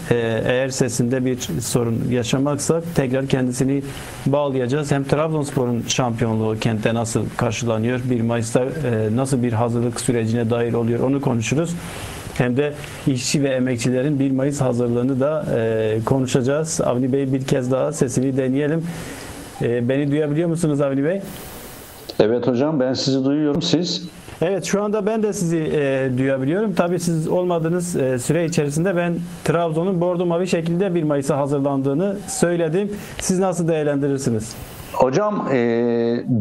[0.45, 3.83] eğer sesinde bir sorun yaşamaksak tekrar kendisini
[4.25, 4.91] bağlayacağız.
[4.91, 7.99] Hem Trabzonspor'un şampiyonluğu kentte nasıl karşılanıyor?
[8.09, 8.69] 1 Mayıs'ta e,
[9.15, 10.99] nasıl bir hazırlık sürecine dahil oluyor?
[10.99, 11.75] Onu konuşuruz.
[12.37, 12.73] Hem de
[13.07, 16.81] işçi ve emekçilerin 1 Mayıs hazırlığını da e, konuşacağız.
[16.81, 18.83] Avni Bey bir kez daha sesini deneyelim.
[19.61, 21.21] E, beni duyabiliyor musunuz Avni Bey?
[22.19, 23.61] Evet hocam ben sizi duyuyorum.
[23.61, 24.07] Siz?
[24.41, 26.73] Evet şu anda ben de sizi e, duyabiliyorum.
[26.73, 32.91] Tabii siz olmadığınız e, süre içerisinde ben Trabzon'un bordo mavi şekilde 1 Mayıs'a hazırlandığını söyledim.
[33.19, 34.55] Siz nasıl değerlendirirsiniz?
[34.93, 35.57] Hocam e,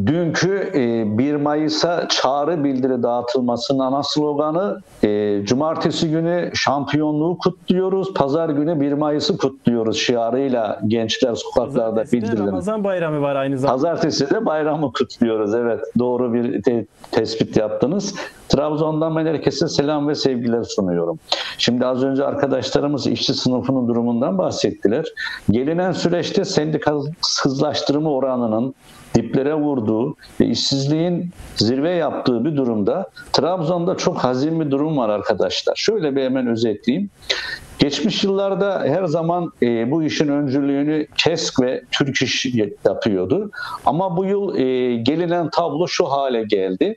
[0.07, 8.49] dünkü e, 1 Mayıs'a çağrı bildiri dağıtılmasının ana sloganı e, Cumartesi günü şampiyonluğu kutluyoruz, Pazar
[8.49, 12.47] günü 1 Mayıs'ı kutluyoruz şiarıyla gençler sokaklarda bildirildi.
[12.47, 13.77] Ramazan bayramı var aynı zamanda.
[13.77, 15.55] Pazartesi de bayramı kutluyoruz.
[15.55, 18.15] Evet doğru bir te- tespit yaptınız.
[18.53, 21.19] Trabzon'dan ben herkese selam ve sevgiler sunuyorum.
[21.59, 25.05] Şimdi az önce arkadaşlarımız işçi sınıfının durumundan bahsettiler.
[25.51, 28.75] Gelinen süreçte sendikasızlaştırma oranının
[29.15, 35.77] diplere vurduğu ve işsizliğin zirve yaptığı bir durumda Trabzon'da çok hazin bir durum var arkadaşlar.
[35.77, 37.11] Şöyle bir hemen özetleyeyim.
[37.79, 42.47] Geçmiş yıllarda her zaman e, bu işin öncülüğünü KESK ve Türk İş
[42.85, 43.51] yapıyordu.
[43.87, 46.97] Ama bu yıl e, gelinen tablo şu hale geldi.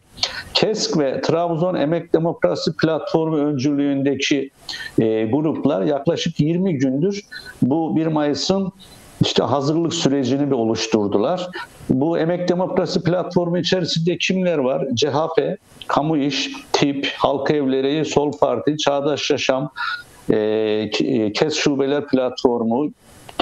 [0.53, 4.49] KESK ve Trabzon Emek Demokrasi Platformu öncülüğündeki
[4.99, 7.21] e, gruplar yaklaşık 20 gündür
[7.61, 8.71] bu 1 Mayıs'ın
[9.21, 11.49] işte hazırlık sürecini bir oluşturdular.
[11.89, 14.88] Bu Emek Demokrasi Platformu içerisinde kimler var?
[14.95, 15.57] CHP,
[15.88, 19.71] Kamu İş, TİP, Halk Evleri, Sol Parti, Çağdaş Yaşam,
[20.29, 22.91] e, KES Şubeler Platformu,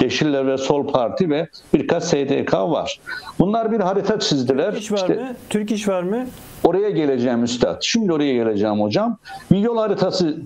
[0.02, 3.00] Yeşiller ve Sol Parti ve birkaç SDK var.
[3.38, 4.70] Bunlar bir harita çizdiler.
[4.72, 5.28] Türk iş var İşte- mı?
[5.50, 6.26] Türk iş var mı?
[6.64, 7.76] Oraya geleceğim üstad.
[7.82, 9.18] Şimdi oraya geleceğim hocam.
[9.52, 10.36] Bir yol haritası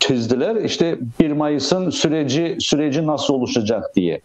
[0.00, 0.56] çizdiler.
[0.56, 4.20] İşte 1 Mayıs'ın süreci süreci nasıl oluşacak diye.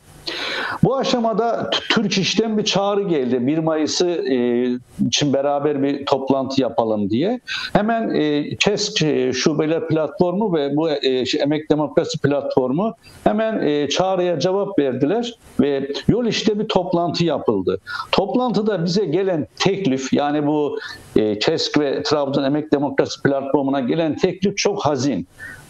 [0.84, 3.48] Bu aşamada Türk İş'ten bir çağrı geldi.
[3.48, 4.68] 1 Mayıs'ı e,
[5.08, 7.40] için beraber bir toplantı yapalım diye.
[7.74, 13.90] Hemen e, KESK e, Şubeler Platformu ve bu e, şey, Emek Demokrasi Platformu hemen e,
[13.90, 17.80] çağrıya cevap verdiler ve yol işte bir toplantı yapıldı.
[18.12, 20.80] Toplantıda bize gelen teklif yani bu
[21.16, 25.28] e, KESK ve Trabzon Emek Demokrasi Platformu'na gelen teklif çok hazin.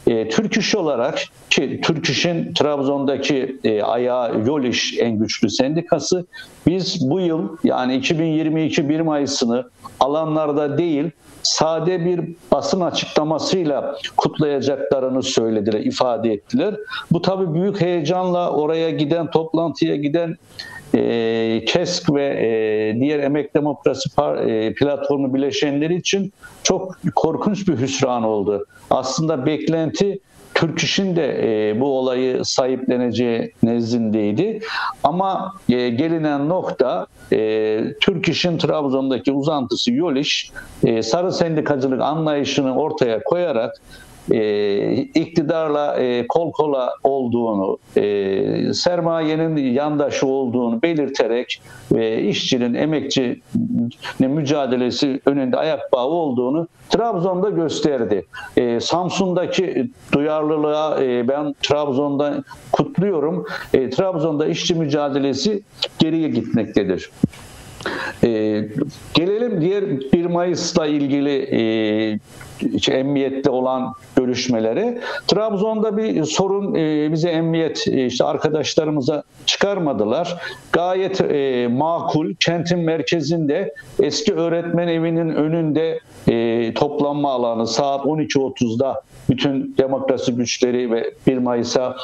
[0.08, 6.26] E, Türk İş olarak ki Türk İş'in Trabzon'daki e, ayağı Yol İş en güçlü sendikası
[6.68, 11.12] biz bu yıl yani 2022 1 Mayıs'ını alanlarda değil
[11.44, 16.76] sade bir basın açıklamasıyla kutlayacaklarını söylediler, ifade ettiler.
[17.12, 20.36] Bu tabii büyük heyecanla oraya giden, toplantıya giden
[20.96, 24.10] e, KESK ve e, diğer Emek Demokrasi
[24.48, 28.66] e, Platformu bileşenleri için çok korkunç bir hüsran oldu.
[28.90, 30.20] Aslında beklenti
[30.54, 34.60] Türk İş'in de bu olayı sahipleneceği nezdindeydi.
[35.04, 40.52] Ama gelinen nokta e, Türk İş'in Trabzon'daki uzantısı Yol İş,
[40.84, 43.82] e, sarı sendikacılık anlayışını ortaya koyarak
[44.32, 53.42] e, iktidarla e, kol kola olduğunu, e, sermayenin yandaşı olduğunu belirterek ve işçinin, emekçinin
[54.20, 58.26] mücadelesi önünde ayak bağı olduğunu Trabzon'da gösterdi.
[58.58, 63.46] E, Samsun'daki duyarlılığa e, ben Trabzon'da kutluyorum.
[63.74, 65.62] E, Trabzon'da işçi mücadelesi
[66.00, 67.12] geriye gitmektedir.
[68.24, 68.30] E,
[69.14, 69.84] gelelim diğer
[70.14, 72.20] 1 Mayıs'la ilgili e,
[72.74, 75.00] işte emniyette olan görüşmelere.
[75.28, 80.38] Trabzon'da bir sorun e, bize emniyet e, işte arkadaşlarımıza çıkarmadılar.
[80.72, 82.34] Gayet e, makul.
[82.40, 86.00] Kentin merkezinde eski öğretmen evinin önünde
[86.30, 91.96] e, toplanma alanı saat 12.30'da bütün demokrasi güçleri ve 1 Mayıs'a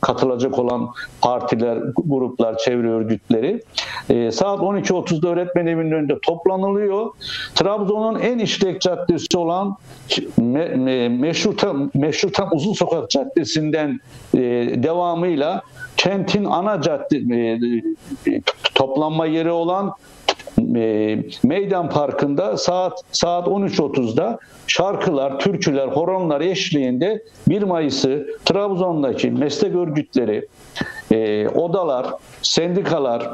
[0.00, 0.88] katılacak olan
[1.20, 3.62] partiler, gruplar, çevre örgütleri
[4.08, 7.10] e, saat 12.30'da öğretmen evinin önünde toplanılıyor.
[7.54, 9.76] Trabzon'un en işlek caddesi olan
[10.36, 14.00] me, me, Meşrutam, Meşrutam Uzun Sokak Caddesi'nden
[14.34, 14.40] e,
[14.82, 15.62] devamıyla
[15.96, 18.40] kentin ana cadde e, e,
[18.74, 19.94] toplanma yeri olan
[20.76, 30.48] e, Meydan Parkı'nda saat saat 13.30'da şarkılar, türküler, horonlar eşliğinde 1 Mayıs'ı Trabzon'daki meslek örgütleri,
[31.12, 32.06] e, odalar,
[32.42, 33.28] sendikalar,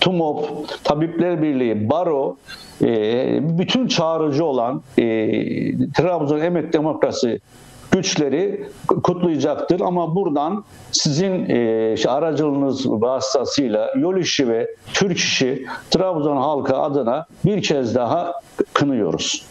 [0.00, 2.36] TUMOP, Tabipler Birliği, Baro,
[2.82, 5.04] e, bütün çağrıcı olan e,
[5.92, 7.40] Trabzon Emek Demokrasi
[7.96, 9.80] güçleri kutlayacaktır.
[9.80, 17.62] Ama buradan sizin e, aracılığınız vasıtasıyla yol işi ve Türk işi Trabzon halkı adına bir
[17.62, 18.40] kez daha
[18.72, 19.46] kınıyoruz.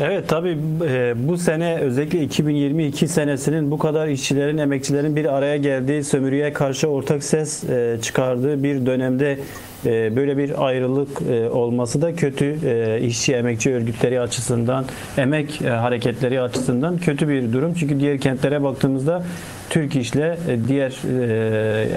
[0.00, 6.04] Evet tabii e, bu sene özellikle 2022 senesinin bu kadar işçilerin, emekçilerin bir araya geldiği,
[6.04, 9.38] sömürüye karşı ortak ses e, çıkardığı bir dönemde
[9.86, 12.58] böyle bir ayrılık e, olması da kötü.
[12.66, 14.84] E, işçi, emekçi örgütleri açısından,
[15.18, 17.74] emek e, hareketleri açısından kötü bir durum.
[17.74, 19.24] Çünkü diğer kentlere baktığımızda
[19.70, 20.36] Türk İş'le e,
[20.68, 20.92] diğer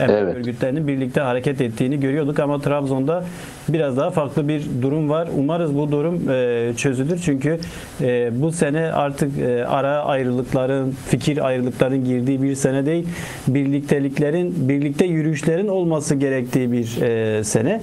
[0.02, 0.36] emek Evet.
[0.36, 3.24] örgütlerinin birlikte hareket ettiğini görüyorduk ama Trabzon'da
[3.70, 5.28] biraz daha farklı bir durum var.
[5.38, 7.60] Umarız bu durum e, çözülür çünkü
[8.02, 13.08] e, bu sene artık e, ara ayrılıkların, fikir ayrılıkların girdiği bir sene değil,
[13.48, 17.82] birlikteliklerin, birlikte yürüyüşlerin olması gerektiği bir e, sene.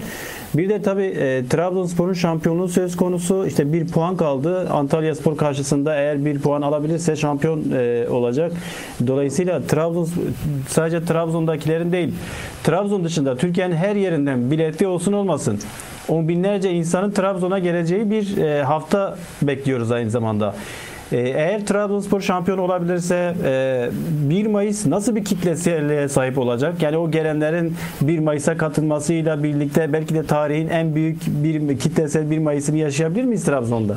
[0.55, 3.47] Bir de tabii e, Trabzonspor'un şampiyonluğu söz konusu.
[3.47, 4.69] İşte bir puan kaldı.
[4.71, 8.53] Antalya Spor karşısında eğer bir puan alabilirse şampiyon e, olacak.
[9.07, 10.09] Dolayısıyla Trabzon
[10.69, 12.15] sadece Trabzon'dakilerin değil,
[12.65, 15.59] Trabzon dışında Türkiye'nin her yerinden biletli olsun olmasın.
[16.09, 20.55] On binlerce insanın Trabzon'a geleceği bir e, hafta bekliyoruz aynı zamanda.
[21.15, 23.91] E, Eğer Trabzonspor şampiyon olabilirse e,
[24.31, 26.83] 1 Mayıs nasıl bir kitlesine sahip olacak?
[26.83, 32.39] Yani o gelenlerin 1 Mayıs'a katılmasıyla birlikte belki de tarihin en büyük bir kitlesel 1
[32.39, 33.97] Mayıs'ını yaşayabilir miyiz Trabzon'da?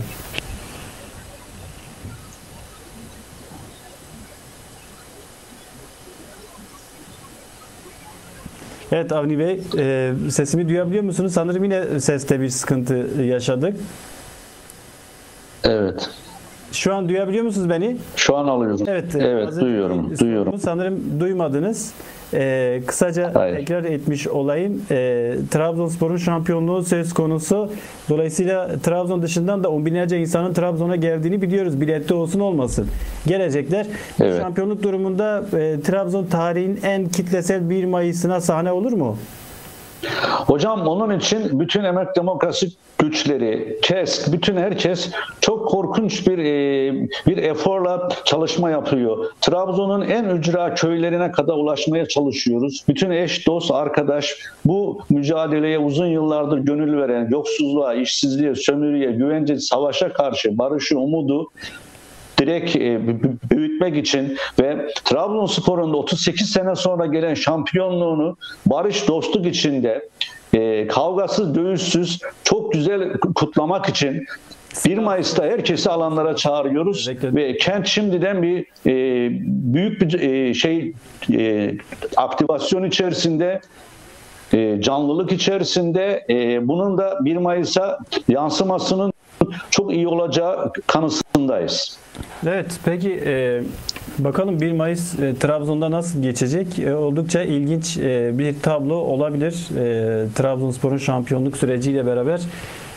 [8.92, 11.34] Evet Avni Bey, e, sesimi duyabiliyor musunuz?
[11.34, 13.76] Sanırım yine seste bir sıkıntı yaşadık.
[15.64, 16.10] Evet.
[16.78, 17.98] Şu an duyabiliyor musunuz beni?
[18.16, 18.86] Şu an alıyorum.
[18.88, 20.18] Evet, evet duyuyorum.
[20.20, 20.58] Duyuyorum.
[20.60, 21.94] Sanırım duymadınız.
[22.34, 23.58] Ee, kısaca Hayır.
[23.58, 24.82] tekrar etmiş olayım.
[24.92, 27.72] Ee, Trabzonspor'un şampiyonluğu söz konusu.
[28.10, 31.82] Dolayısıyla Trabzon dışından da on binlerce insanın Trabzon'a geldiğini biliyoruz.
[31.82, 32.88] Biletli olsun olmasın.
[33.28, 33.86] Gelecekler.
[34.20, 34.42] Evet.
[34.42, 39.18] Şampiyonluk durumunda e, Trabzon tarihin en kitlesel 1 Mayıs'ına sahne olur mu?
[40.48, 47.38] Hocam onun için bütün emek demokrasi güçleri, KESK, bütün herkes çok korkunç bir e, bir
[47.38, 49.26] eforla çalışma yapıyor.
[49.42, 52.84] Trabzon'un en ücra köylerine kadar ulaşmaya çalışıyoruz.
[52.88, 60.14] Bütün eş, dost, arkadaş bu mücadeleye uzun yıllardır gönül veren, yoksulluğa, işsizliğe, sömürüye, güvence, savaşa
[60.14, 61.50] karşı barışı, umudu
[62.40, 63.00] direkt e,
[63.52, 70.10] büyütmek için ve Trabzonspor'un da 38 sene sonra gelen şampiyonluğunu barış dostluk içinde
[70.58, 74.26] e, kavgasız, dövüşsüz çok güzel kutlamak için
[74.86, 79.30] 1 Mayıs'ta herkesi alanlara çağırıyoruz Özellikle- ve kent şimdiden bir e,
[79.74, 80.94] büyük bir e, şey
[81.34, 81.72] e,
[82.18, 83.62] aktivasyon içerisinde
[84.54, 89.14] e, canlılık içerisinde e, bunun da 1 Mayıs'a yansımasının
[89.70, 91.98] çok iyi olacağı kanısındayız.
[92.48, 93.62] Evet peki e,
[94.20, 96.80] bakalım 1 Mayıs e, Trabzon'da nasıl geçecek?
[96.80, 99.68] E, oldukça ilginç e, bir tablo olabilir.
[99.78, 102.42] E, Trabzonspor'un şampiyonluk süreciyle beraber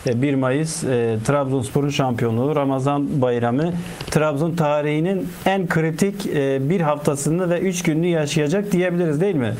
[0.07, 3.73] e, 1 Mayıs e, Trabzonspor'un şampiyonluğu Ramazan Bayramı
[4.11, 9.55] Trabzon tarihinin en kritik e, bir haftasını ve 3 gününü yaşayacak diyebiliriz değil mi?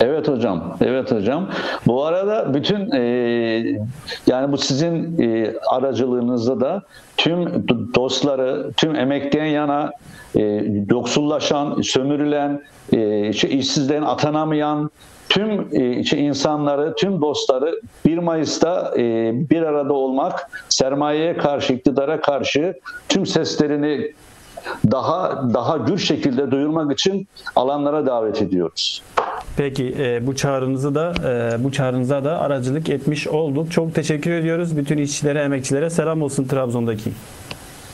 [0.00, 1.48] Evet hocam, evet hocam.
[1.86, 3.00] Bu arada bütün e,
[4.26, 6.82] yani bu sizin e, aracılığınızda da
[7.16, 9.92] tüm do- dostları, tüm emekten yana
[10.36, 14.90] e, yoksullaşan, sömürülen, e, işte işsizden atanamayan
[15.28, 22.20] tüm e, işte insanları, tüm dostları 1 Mayıs'ta e, bir arada olmak, sermayeye karşı, iktidara
[22.20, 22.74] karşı
[23.08, 24.12] tüm seslerini
[24.90, 29.02] daha daha gür şekilde duyurmak için alanlara davet ediyoruz.
[29.56, 33.72] Peki e, bu çağrınızı da e, bu çağrınıza da aracılık etmiş olduk.
[33.72, 34.76] Çok teşekkür ediyoruz.
[34.76, 37.10] Bütün işçilere, emekçilere selam olsun Trabzon'daki.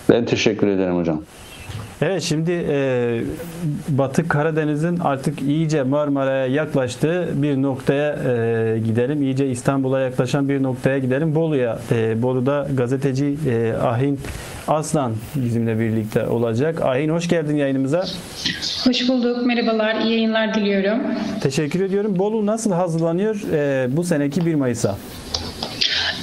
[0.08, 1.22] Ben teşekkür ederim hocam.
[2.02, 3.20] Evet şimdi e,
[3.88, 9.22] Batı Karadeniz'in artık iyice Marmara'ya yaklaştığı bir noktaya e, gidelim.
[9.22, 11.34] İyice İstanbul'a yaklaşan bir noktaya gidelim.
[11.34, 11.78] Bolu'ya.
[11.92, 14.20] E, Bolu'da gazeteci e, Ahin
[14.68, 16.82] Aslan bizimle birlikte olacak.
[16.82, 18.04] Ahin hoş geldin yayınımıza.
[18.84, 19.46] Hoş bulduk.
[19.46, 20.00] Merhabalar.
[20.00, 20.98] İyi yayınlar diliyorum.
[21.42, 22.18] Teşekkür ediyorum.
[22.18, 24.96] Bolu nasıl hazırlanıyor e, bu seneki 1 Mayıs'a?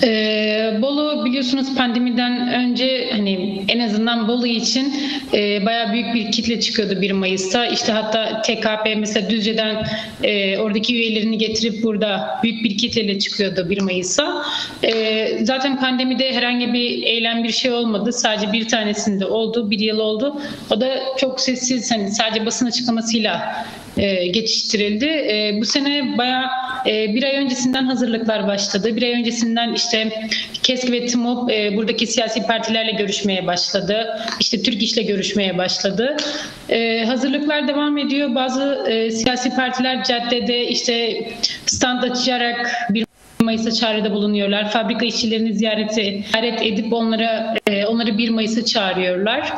[0.03, 4.93] Ee, Bolu biliyorsunuz pandemiden önce hani en azından Bolu için
[5.33, 7.65] e, bayağı büyük bir kitle çıkıyordu 1 Mayıs'ta.
[7.65, 9.85] İşte hatta TKP mesela Düzce'den
[10.23, 14.45] e, oradaki üyelerini getirip burada büyük bir kitleyle çıkıyordu 1 Mayıs'a.
[14.83, 18.13] E, zaten pandemide herhangi bir eylem bir şey olmadı.
[18.13, 19.71] Sadece bir tanesinde oldu.
[19.71, 20.41] Bir yıl oldu.
[20.69, 23.65] O da çok sessiz hani sadece basın açıklamasıyla
[23.97, 25.05] e, geçiştirildi.
[25.05, 26.45] E, bu sene bayağı
[26.85, 28.95] e, bir ay öncesinden hazırlıklar başladı.
[28.95, 30.09] Bir ay öncesinden işte
[30.63, 34.19] KESK ve TİMOP e, buradaki siyasi partilerle görüşmeye başladı.
[34.39, 36.17] İşte Türk İş'le görüşmeye başladı.
[36.69, 38.35] E, hazırlıklar devam ediyor.
[38.35, 41.23] Bazı e, siyasi partiler caddede işte
[41.65, 43.05] stand açarak bir
[43.39, 44.71] Mayıs'a çağrıda bulunuyorlar.
[44.71, 49.53] Fabrika işçilerini ziyarete, ziyaret edip onlara e, onları 1 Mayıs'a çağırıyorlar.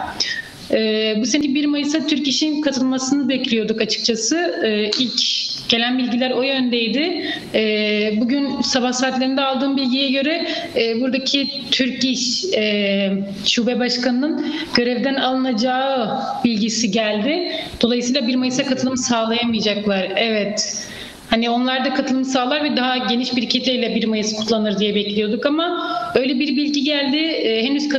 [0.71, 4.61] Ee, bu sene 1 Mayıs'a Türk İş'in katılmasını bekliyorduk açıkçası.
[4.63, 5.21] Ee, ilk
[5.69, 7.25] gelen bilgiler o yöndeydi.
[7.53, 13.11] Ee, bugün sabah saatlerinde aldığım bilgiye göre e, buradaki Türk İş e,
[13.45, 17.51] Şube Başkanı'nın görevden alınacağı bilgisi geldi.
[17.81, 20.11] Dolayısıyla 1 Mayıs'a katılım sağlayamayacaklar.
[20.15, 20.87] Evet.
[21.29, 25.45] Hani onlar da katılım sağlar ve daha geniş bir kitleyle 1 Mayıs kutlanır diye bekliyorduk
[25.45, 27.17] ama öyle bir bilgi geldi.
[27.17, 27.89] Ee, henüz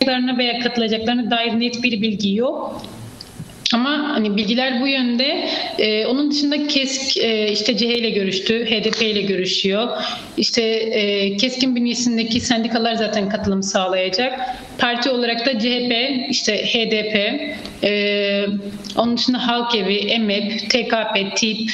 [0.00, 2.82] katılmayacaklarına veya katılacaklarına dair net bir bilgi yok.
[3.74, 5.48] Ama hani bilgiler bu yönde.
[5.78, 9.88] Ee, onun dışında KESK e, işte CH ile görüştü, HDP ile görüşüyor.
[10.36, 14.40] İşte e, KESK'in bünyesindeki sendikalar zaten katılım sağlayacak.
[14.78, 15.92] Parti olarak da CHP,
[16.30, 17.16] işte HDP,
[17.84, 18.46] e,
[18.96, 21.70] onun dışında Halk Evi, EMEP, TKP, TİP,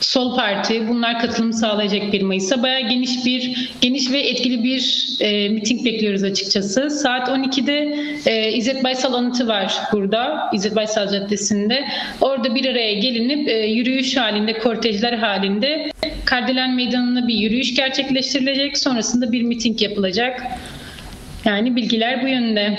[0.00, 2.62] Sol Parti bunlar katılım sağlayacak 1 Mayıs'a.
[2.62, 6.90] Bayağı geniş bir geniş ve etkili bir e, miting bekliyoruz açıkçası.
[6.90, 10.50] Saat 12'de e, İzzet Baysal anıtı var burada.
[10.52, 11.84] İzzet Baysal Caddesi'nde.
[12.20, 15.90] Orada bir araya gelinip e, yürüyüş halinde, kortejler halinde
[16.24, 18.78] Kardelen Meydanı'na bir yürüyüş gerçekleştirilecek.
[18.78, 20.42] Sonrasında bir miting yapılacak.
[21.44, 22.78] Yani bilgiler bu yönde.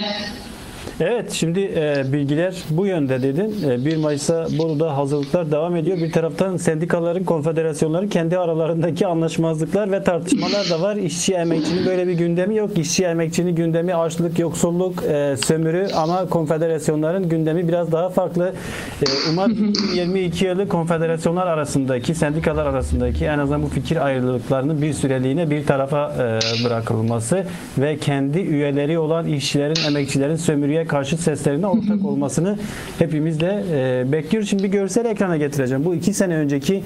[1.00, 3.70] Evet şimdi e, bilgiler bu yönde dedin.
[3.70, 5.98] E, 1 Mayıs'a Bolu'da hazırlıklar devam ediyor.
[5.98, 10.96] Bir taraftan sendikaların, konfederasyonların kendi aralarındaki anlaşmazlıklar ve tartışmalar da var.
[10.96, 12.78] İşçi emekçinin böyle bir gündemi yok.
[12.78, 18.54] İşçi emekçinin gündemi açlık, yoksulluk, e, sömürü ama konfederasyonların gündemi biraz daha farklı.
[19.02, 25.50] E, umarım 22 yılı konfederasyonlar arasındaki, sendikalar arasındaki en azından bu fikir ayrılıklarının bir süreliğine
[25.50, 27.44] bir tarafa e, bırakılması
[27.78, 32.58] ve kendi üyeleri olan işçilerin, emekçilerin sömürüye karşı seslerine ortak olmasını
[33.00, 34.50] hepimiz de e, bekliyoruz.
[34.50, 35.86] Şimdi bir görsel ekrana getireceğim.
[35.86, 36.84] Bu iki sene önceki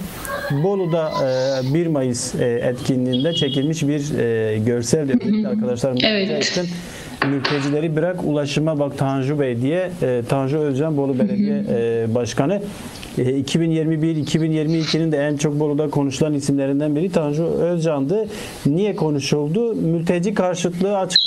[0.63, 1.11] Bolu'da
[1.71, 5.09] e, 1 Mayıs e, etkinliğinde çekilmiş bir e, görsel.
[5.47, 6.63] Arkadaşlarım Evet.
[7.29, 12.61] Mültecileri bırak ulaşıma bak Tanju Bey diye e, Tanju Özcan Bolu Belediye e, Başkanı
[13.17, 18.27] e, 2021-2022'nin de en çok Bolu'da konuşulan isimlerinden biri Tanju Özcan'dı.
[18.65, 19.75] Niye konuşuldu?
[19.75, 21.11] Mülteci karşıtlığı e.
[21.11, 21.22] Göç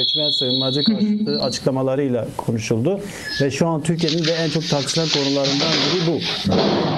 [0.00, 3.00] göçmen sığınmacı karşıtı açıklamalarıyla konuşuldu.
[3.40, 6.20] Ve şu an Türkiye'nin de en çok tartışılan konularından biri bu.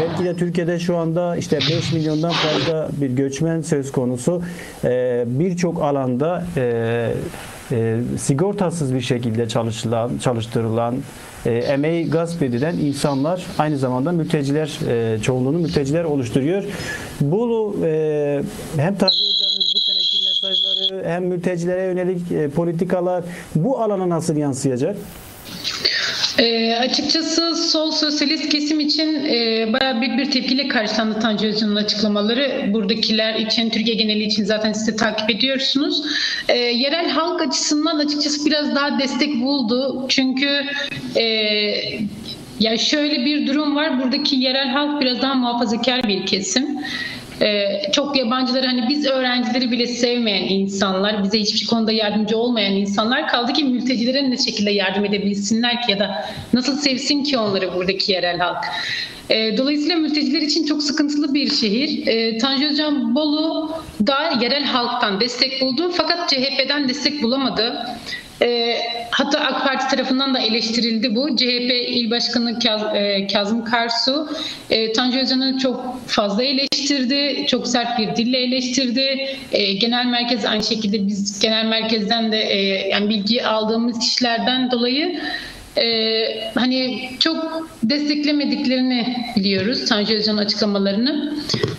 [0.00, 4.42] Belki de Türkiye'de şu anda işte 5 milyondan fazla bir göçmen söz konusu.
[4.84, 7.14] Ee, Birçok alanda e,
[7.72, 10.96] e, sigortasız bir şekilde çalışılan, çalıştırılan,
[11.46, 16.64] e, emeği gasp edilen insanlar aynı zamanda mülteciler, e, çoğunluğunu mülteciler oluşturuyor.
[17.20, 18.42] Bolu e,
[18.76, 19.80] hem Tanju Hoca'nın bu
[20.12, 24.96] seneki mesajları hem mültecilere yönelik e, politikalar bu alana nasıl yansıyacak?
[26.38, 32.72] E, açıkçası sol sosyalist kesim için e, bayağı büyük bir tepkiyle karşılandı Tanju Özcan'ın açıklamaları.
[32.72, 36.02] Buradakiler için, Türkiye geneli için zaten siz takip ediyorsunuz.
[36.48, 40.06] E, yerel halk açısından açıkçası biraz daha destek buldu.
[40.08, 40.64] Çünkü
[41.16, 41.24] e,
[42.60, 44.02] ya şöyle bir durum var.
[44.02, 46.78] Buradaki yerel halk biraz daha muhafazakar bir kesim.
[47.40, 53.28] Ee, çok yabancıları hani biz öğrencileri bile sevmeyen insanlar, bize hiçbir konuda yardımcı olmayan insanlar
[53.28, 58.12] kaldı ki mültecilere ne şekilde yardım edebilsinler ki ya da nasıl sevsin ki onları buradaki
[58.12, 58.64] yerel halk.
[59.30, 62.06] Ee, dolayısıyla mülteciler için çok sıkıntılı bir şehir.
[62.06, 63.70] Ee, Tanju Özcan Bolu
[64.06, 67.86] da yerel halktan destek buldu fakat CHP'den destek bulamadı.
[68.42, 68.78] E,
[69.10, 71.36] hatta AK Parti tarafından da eleştirildi bu.
[71.36, 72.58] CHP İl Başkanı
[72.94, 74.28] e, Kazım Karsu
[74.70, 77.46] e, Tanju Özcan'ı çok fazla eleştirdi.
[77.46, 79.36] Çok sert bir dille eleştirdi.
[79.52, 82.36] E, genel merkez aynı şekilde biz genel merkezden de
[82.90, 85.20] yani bilgi aldığımız kişilerden dolayı
[85.76, 91.34] e, hani çok desteklemediklerini biliyoruz Tanju Özcan'ın açıklamalarını.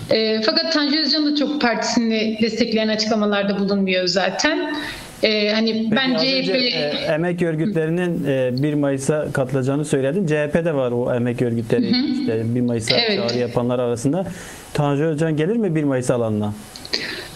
[0.09, 4.75] E, fakat Tanju Özcan da çok partisini destekleyen açıklamalarda bulunmuyor zaten.
[5.23, 10.27] Ee, hani Peki ben önce, CHP e, emek örgütlerinin e, 1 Mayıs'a katılacağını söyledin.
[10.27, 13.29] CHP'de var o emek örgütleri işte 1 Mayıs'a Evet.
[13.29, 14.25] çağrı yapanlar arasında.
[14.73, 16.53] Tanju Özcan gelir mi 1 Mayıs alanına?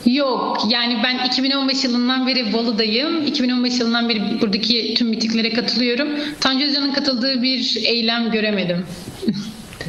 [0.05, 3.25] Yok yani ben 2015 yılından beri Bolu'dayım.
[3.27, 6.07] 2015 yılından beri buradaki tüm mitinglere katılıyorum.
[6.39, 8.85] Tanju Özcan'ın katıldığı bir eylem göremedim.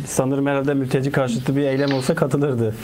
[0.06, 2.74] Sanırım herhalde mülteci karşıtı bir eylem olsa katılırdı.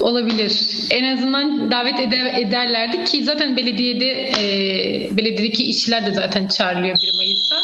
[0.00, 0.66] Olabilir.
[0.90, 7.16] En azından davet eder, ederlerdi ki zaten belediyede e, belediyedeki işçiler de zaten çağrılıyor 1
[7.16, 7.56] Mayıs'a.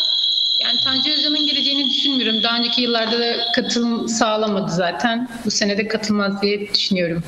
[0.64, 2.42] Yani Tanju Özcan'ın geleceğini düşünmüyorum.
[2.42, 5.28] Daha önceki yıllarda da katılım sağlamadı zaten.
[5.44, 7.22] Bu sene de katılmaz diye düşünüyorum.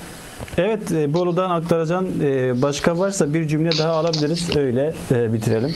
[0.59, 4.57] Evet, e, Bolu'dan aktaracağın e, başka varsa bir cümle daha alabiliriz.
[4.57, 5.75] Öyle e, bitirelim.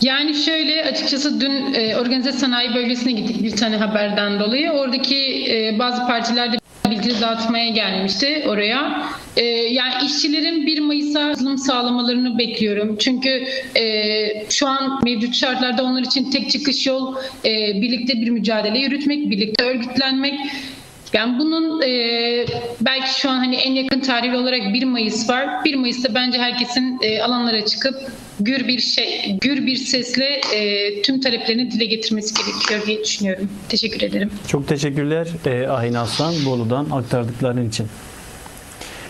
[0.00, 4.70] Yani şöyle açıkçası dün e, organize sanayi bölgesine gittik bir tane haberden dolayı.
[4.70, 6.56] Oradaki e, bazı partilerde
[6.92, 9.08] bilgi dağıtmaya gelmişti oraya.
[9.36, 12.96] E, yani işçilerin 1 Mayıs'a katılım sağlamalarını bekliyorum.
[12.98, 13.44] Çünkü
[13.76, 19.30] e, şu an mevcut şartlarda onlar için tek çıkış yol e, birlikte bir mücadele yürütmek,
[19.30, 20.34] birlikte örgütlenmek.
[21.12, 21.88] Yani bunun e,
[22.80, 25.64] belki şu an hani en yakın tarih olarak 1 Mayıs var.
[25.64, 27.94] 1 Mayıs'ta bence herkesin e, alanlara çıkıp
[28.40, 33.48] gür bir şey, gür bir sesle e, tüm taleplerini dile getirmesi gerekiyor diye düşünüyorum.
[33.68, 34.30] Teşekkür ederim.
[34.48, 37.86] Çok teşekkürler e, Ahin Aslan Bolu'dan aktardıkların için.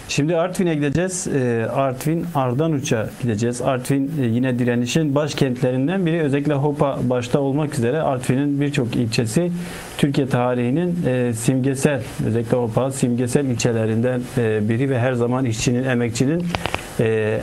[0.08, 1.26] Şimdi Artvin'e gideceğiz.
[1.26, 3.62] E, Artvin Ardanuç'a gideceğiz.
[3.62, 6.20] Artvin e, yine direnişin başkentlerinden biri.
[6.20, 9.52] Özellikle Hopa başta olmak üzere Artvin'in birçok ilçesi
[9.98, 16.44] Türkiye tarihinin e, simgesel, özellikle Hopa simgesel ilçelerinden e, biri ve her zaman işçinin, emekçinin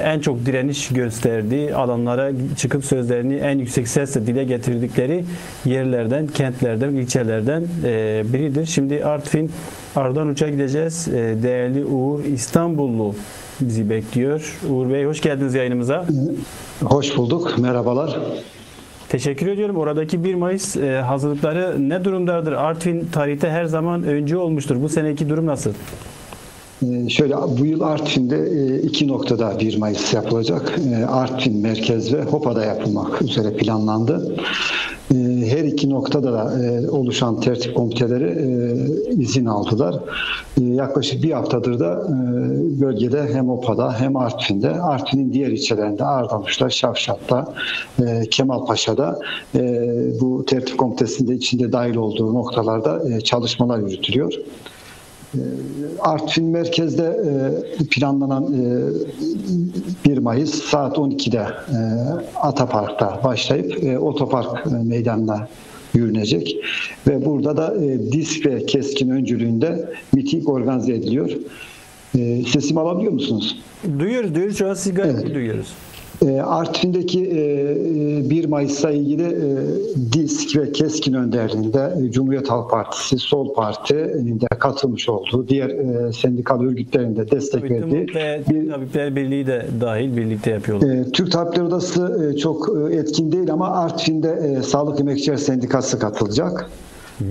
[0.03, 5.23] en çok direniş gösterdiği alanlara çıkıp sözlerini en yüksek sesle dile getirdikleri
[5.65, 7.63] yerlerden, kentlerden, ilçelerden
[8.33, 8.65] biridir.
[8.65, 9.51] Şimdi Artvin
[9.95, 11.07] Ardanuç'a gideceğiz.
[11.07, 13.15] E, değerli Uğur İstanbullu
[13.61, 14.59] bizi bekliyor.
[14.69, 16.05] Uğur Bey hoş geldiniz yayınımıza.
[16.83, 17.57] Hoş bulduk.
[17.57, 18.19] Merhabalar.
[19.09, 19.75] Teşekkür ediyorum.
[19.77, 22.51] Oradaki 1 Mayıs e, hazırlıkları ne durumdadır?
[22.51, 24.81] Artvin tarihte her zaman öncü olmuştur.
[24.81, 25.71] Bu seneki durum nasıl?
[26.83, 30.75] Ee, Şöyle bu yıl Artvin'de e, iki noktada 1 Mayıs yapılacak.
[30.93, 34.35] Ee, Artvin merkez ve Hopa'da yapılmak üzere planlandı.
[35.13, 35.15] Ee,
[35.49, 38.49] Her iki noktada da e, oluşan tertip komiteleri e,
[39.13, 39.95] izin aldılar.
[40.61, 42.11] Ee, Yaklaşık bir haftadır da e,
[42.81, 47.53] bölgede hem Hopa'da hem Artvin'de, Artvin'in diğer ilçelerinde Ardamış'ta, Şavşat'ta,
[48.05, 49.19] e, Kemalpaşa'da
[49.55, 49.61] e,
[50.21, 54.33] bu tertip komitesinde içinde dahil olduğu noktalarda e, çalışmalar yürütülüyor.
[55.99, 58.53] Artvin merkezde e, planlanan
[60.05, 61.77] e, 1 Mayıs saat 12'de e,
[62.35, 65.47] Atapark'ta başlayıp e, otopark e, meydanına
[65.93, 66.55] yürünecek
[67.07, 71.31] ve burada da e, disk ve keskin öncülüğünde miting organize ediliyor.
[72.17, 73.59] E, sesimi alabiliyor musunuz?
[73.99, 74.57] Duyuyoruz, duyuyoruz.
[74.57, 75.35] Şu an sizi gayet Evet.
[75.35, 75.67] duyuyoruz.
[76.27, 77.41] E, Artvin'deki e,
[78.25, 79.47] e, 1 Mayıs'la ilgili e,
[80.13, 86.13] DİSK ve KESKİN önderliğinde e, Cumhuriyet Halk Partisi, Sol Parti'nin de katılmış olduğu diğer e,
[86.13, 90.89] sendikal örgütlerin de destek Tabii verdiği ve bir Tabipler Birliği de dahil birlikte yapıyorlar.
[90.95, 95.99] e, Türk Tabipler Odası e, çok e, etkin değil ama Artvin'de e, Sağlık Emekçiler Sendikası
[95.99, 96.69] katılacak.
[97.21, 97.25] E,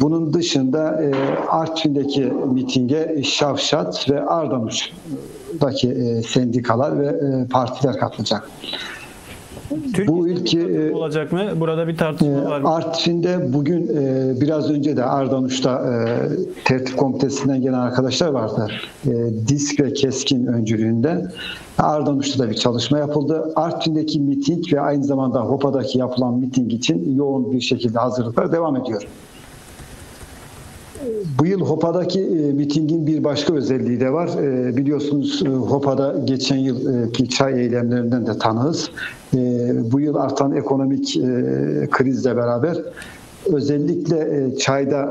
[0.00, 1.12] Bunun dışında e,
[1.48, 8.50] Artvin'deki mitinge Şavşat ve Ardanuç'daki e, sendikalar ve e, partiler katılacak.
[9.68, 11.42] Türkiye'de bu katılım e, olacak mı?
[11.60, 12.74] Burada bir tartışma E, var mı?
[12.74, 16.18] Artvin'de bugün e, biraz önce de Ardanuş'ta e,
[16.64, 18.68] tertip komitesinden gelen arkadaşlar vardı.
[19.06, 19.10] E,
[19.48, 21.26] disk ve keskin öncülüğünde.
[21.78, 23.52] Ardanuş'ta da bir çalışma yapıldı.
[23.56, 29.02] Artvin'deki miting ve aynı zamanda Hopa'daki yapılan miting için yoğun bir şekilde hazırlıklar devam ediyor.
[31.38, 34.28] Bu yıl Hopa'daki e, mitingin bir başka özelliği de var.
[34.42, 38.90] E, biliyorsunuz e, Hopa'da geçen yılki çay eylemlerinden de tanığız.
[39.92, 41.14] Bu yıl artan ekonomik
[41.90, 42.78] krizle beraber
[43.52, 45.08] özellikle çayda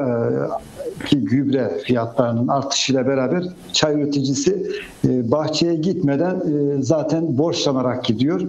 [1.05, 4.71] ki gübre fiyatlarının artışıyla beraber çay üreticisi
[5.03, 6.43] bahçeye gitmeden
[6.81, 8.41] zaten borçlanarak gidiyor.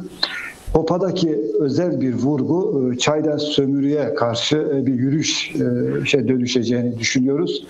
[0.75, 7.67] Hopa'daki özel bir vurgu e, çayda sömürüye karşı e, bir yürüyüş e, şey dönüşeceğini düşünüyoruz.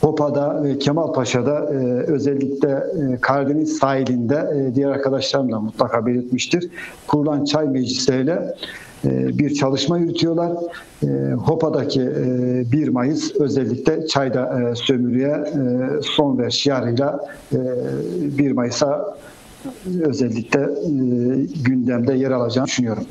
[0.00, 1.76] Hopa'da ve Kemalpaşa'da e,
[2.12, 2.82] özellikle
[3.20, 6.68] Karadeniz sahilinde diğer arkadaşlarım da mutlaka belirtmiştir.
[7.06, 8.54] Kurulan çay meclisleriyle
[9.04, 10.52] bir çalışma yürütüyorlar.
[11.36, 15.44] Hopa'daki e, 1 Mayıs özellikle çayda sömürüye
[16.02, 17.58] son ver şiarıyla e,
[18.38, 19.16] 1 Mayıs'a
[20.04, 20.90] özellikle e,
[21.64, 23.04] gündemde yer alacağını düşünüyorum.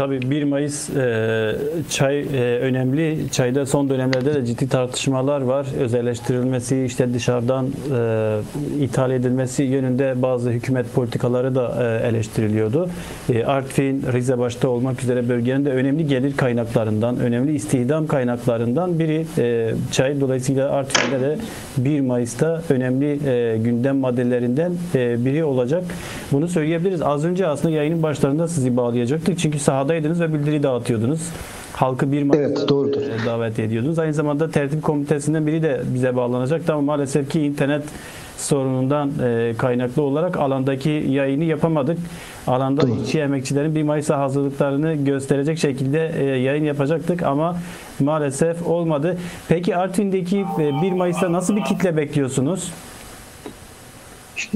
[0.00, 1.56] Tabii 1 Mayıs e,
[1.90, 3.30] çay e, önemli.
[3.30, 5.66] Çayda son dönemlerde de ciddi tartışmalar var.
[5.80, 12.88] Özelleştirilmesi, işte dışarıdan e, ithal edilmesi yönünde bazı hükümet politikaları da e, eleştiriliyordu.
[13.32, 19.26] E, Artvin, Rize başta olmak üzere bölgenin de önemli gelir kaynaklarından, önemli istihdam kaynaklarından biri
[19.38, 20.20] e, çay.
[20.20, 21.38] Dolayısıyla Artvin'de de
[21.76, 25.84] 1 Mayıs'ta önemli e, gündem maddelerinden e, biri olacak.
[26.32, 27.02] Bunu söyleyebiliriz.
[27.02, 29.38] Az önce aslında yayının başlarında sizi bağlayacaktık.
[29.38, 29.58] Çünkü
[29.90, 31.20] sahadaydınız ve bildiri dağıtıyordunuz.
[31.72, 33.00] Halkı 1 Mayıs'ta Evet, doğrudur.
[33.02, 33.98] e, davet ediyordunuz.
[33.98, 37.82] Aynı zamanda tertip komitesinden biri de bize bağlanacaktı ama maalesef ki internet
[38.38, 41.98] sorunundan e, kaynaklı olarak alandaki yayını yapamadık.
[42.46, 47.56] Alanda işçi emekçilerin 1 Mayıs'a hazırlıklarını gösterecek şekilde e, yayın yapacaktık ama
[48.00, 49.16] maalesef olmadı.
[49.48, 52.72] Peki Artvin'deki e, 1 Mayıs'ta nasıl bir kitle bekliyorsunuz?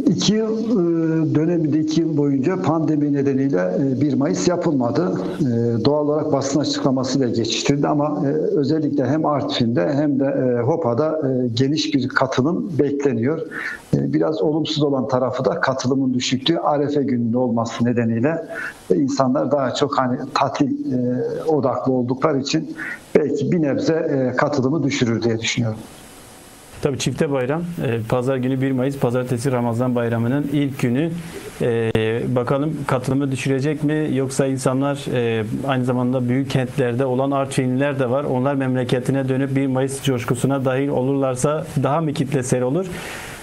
[0.07, 5.13] İki yıl e, döneminde iki yıl boyunca pandemi nedeniyle e, 1 Mayıs yapılmadı.
[5.41, 11.21] E, Doğal olarak basın açıklamasıyla geçiştirdi ama e, özellikle hem Artvin'de hem de e, Hopa'da
[11.29, 13.39] e, geniş bir katılım bekleniyor.
[13.95, 18.47] E, Biraz olumsuz olan tarafı da katılımın düşüklüğü Arefe gününün olması nedeniyle
[18.91, 22.77] e, insanlar daha çok hani tatil e, odaklı oldukları için
[23.15, 25.79] belki bir nebze e, katılımı düşürür diye düşünüyorum.
[26.85, 27.63] Tabii çifte bayram.
[27.85, 31.11] Ee, Pazar günü 1 Mayıs, pazartesi Ramazan bayramının ilk günü.
[31.63, 31.91] Ee,
[32.29, 34.09] bakalım katılımı düşürecek mi?
[34.13, 38.25] Yoksa insanlar e, aynı zamanda büyük kentlerde olan Artvinliler de var.
[38.25, 42.87] Onlar memleketine dönüp 1 Mayıs coşkusuna dahil olurlarsa daha mı kitlesel olur?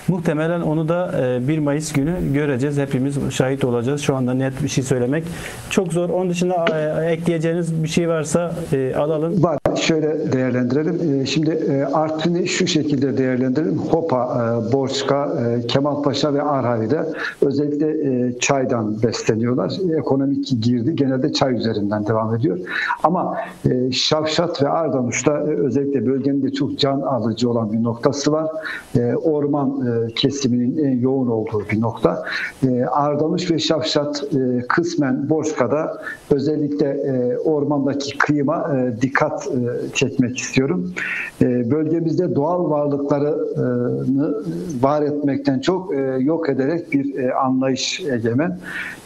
[0.08, 1.12] Muhtemelen onu da
[1.43, 2.78] e, 1 Mayıs günü göreceğiz.
[2.78, 4.02] Hepimiz şahit olacağız.
[4.02, 5.24] Şu anda net bir şey söylemek
[5.70, 6.10] çok zor.
[6.10, 6.66] Onun dışında
[7.02, 9.43] e, ekleyeceğiniz bir şey varsa e, alalım.
[9.43, 9.60] Var.
[9.76, 11.28] Şöyle değerlendirelim.
[11.28, 13.78] Şimdi e, Artvin'i şu şekilde değerlendirelim.
[13.78, 14.24] Hopa,
[14.70, 16.99] e, Borçka, e, Kemalpaşa ve Arhavi'de
[17.41, 17.88] özellikle
[18.28, 19.74] e, çaydan besleniyorlar.
[19.97, 22.60] Ekonomik girdi genelde çay üzerinden devam ediyor.
[23.04, 23.38] Ama
[23.70, 28.47] e, Şavşat ve Ardanuş'ta e, özellikle bölgenin de çok can alıcı olan bir noktası var.
[28.95, 32.24] E, Orman e, kesiminin en yoğun olduğu bir nokta.
[32.68, 40.38] E, Ardanuş ve Şavşat e, kısmen Borçka'da özellikle e, ormandaki kıyıma e, dikkat e, çekmek
[40.38, 40.94] istiyorum.
[41.42, 44.44] E, bölgemizde doğal varlıklarını
[44.82, 48.60] var etmekten çok e, yok ederek bir e, anlayış egemen.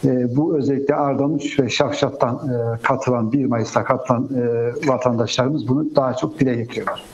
[0.04, 6.14] E, bu özellikle Ardanuç ve Şavşat'tan e, katılan 1 Mayıs'ta katılan e, vatandaşlarımız bunu daha
[6.14, 7.04] çok dile getiriyorlar.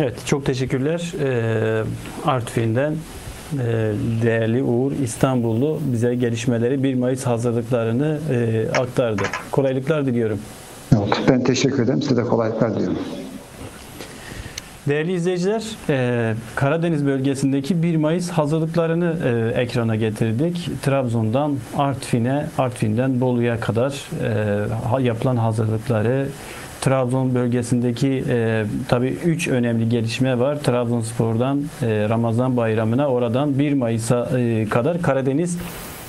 [0.00, 1.12] Evet, çok teşekkürler.
[1.20, 1.82] Ee,
[2.24, 3.92] Artvin'den e,
[4.22, 9.22] değerli Uğur İstanbullu bize gelişmeleri 1 Mayıs hazırlıklarını e, aktardı.
[9.50, 10.38] Kolaylıklar diliyorum.
[10.96, 12.02] Evet, ben teşekkür ederim.
[12.02, 12.98] Size de kolaylıklar diliyorum.
[14.88, 20.82] Değerli izleyiciler, e, Karadeniz bölgesindeki 1 Mayıs hazırlıklarını e, ekrana getirdik.
[20.82, 24.08] Trabzon'dan Artvin'e, Artvin'den Bolu'ya kadar
[24.98, 26.28] e, yapılan hazırlıkları,
[26.82, 30.58] Trabzon bölgesindeki e, tabii 3 önemli gelişme var.
[30.62, 35.58] Trabzonspor'dan e, Ramazan bayramına, oradan 1 Mayıs'a e, kadar Karadeniz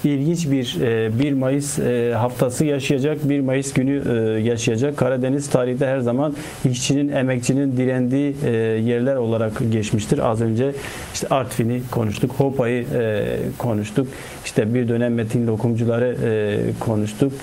[0.03, 3.29] ilginç bir e, 1 Mayıs e, haftası yaşayacak.
[3.29, 4.97] 1 Mayıs günü e, yaşayacak.
[4.97, 8.49] Karadeniz tarihte her zaman işçinin, emekçinin direndiği e,
[8.81, 10.29] yerler olarak geçmiştir.
[10.29, 10.71] Az önce
[11.13, 13.25] işte Artvin'i konuştuk, Hopa'yı e,
[13.57, 14.07] konuştuk.
[14.45, 17.33] İşte bir dönem Metin Lokumcuları e, konuştuk.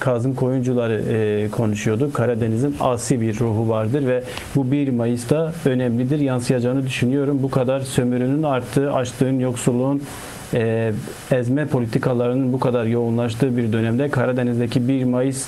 [0.00, 2.14] Kazım Koyuncuları e, konuşuyorduk.
[2.14, 4.22] Karadeniz'in asi bir ruhu vardır ve
[4.56, 6.18] bu 1 Mayıs'ta önemlidir.
[6.18, 7.38] Yansıyacağını düşünüyorum.
[7.42, 10.02] Bu kadar sömürünün arttığı, açlığın, yoksulluğun
[10.54, 10.92] e,
[11.30, 15.46] ezme politikalarının bu kadar yoğunlaştığı bir dönemde Karadeniz'deki 1 Mayıs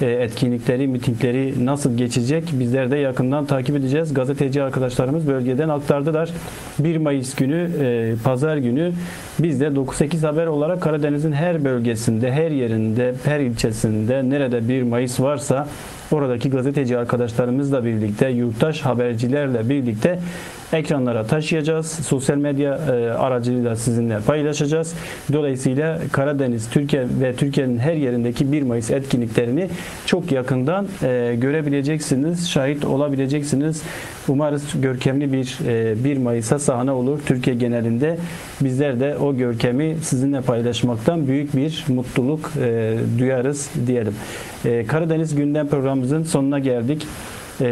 [0.00, 4.14] etkinlikleri, mitingleri nasıl geçecek bizler de yakından takip edeceğiz.
[4.14, 6.30] Gazeteci arkadaşlarımız bölgeden aktardılar.
[6.78, 8.92] 1 Mayıs günü, e, pazar günü
[9.38, 15.20] biz de 9-8 haber olarak Karadeniz'in her bölgesinde, her yerinde, her ilçesinde nerede 1 Mayıs
[15.20, 15.68] varsa
[16.12, 20.18] oradaki gazeteci arkadaşlarımızla birlikte, yurttaş habercilerle birlikte
[20.74, 21.86] ekranlara taşıyacağız.
[21.86, 24.94] Sosyal medya e, aracılığıyla sizinle paylaşacağız.
[25.32, 29.68] Dolayısıyla Karadeniz, Türkiye ve Türkiye'nin her yerindeki 1 Mayıs etkinliklerini
[30.06, 33.82] çok yakından e, görebileceksiniz, şahit olabileceksiniz.
[34.28, 38.18] Umarız görkemli bir e, 1 Mayıs'a sahne olur Türkiye genelinde.
[38.60, 44.14] Bizler de o görkemi sizinle paylaşmaktan büyük bir mutluluk e, duyarız diyelim.
[44.64, 47.06] E, Karadeniz Gündem programımızın sonuna geldik.
[47.62, 47.68] E,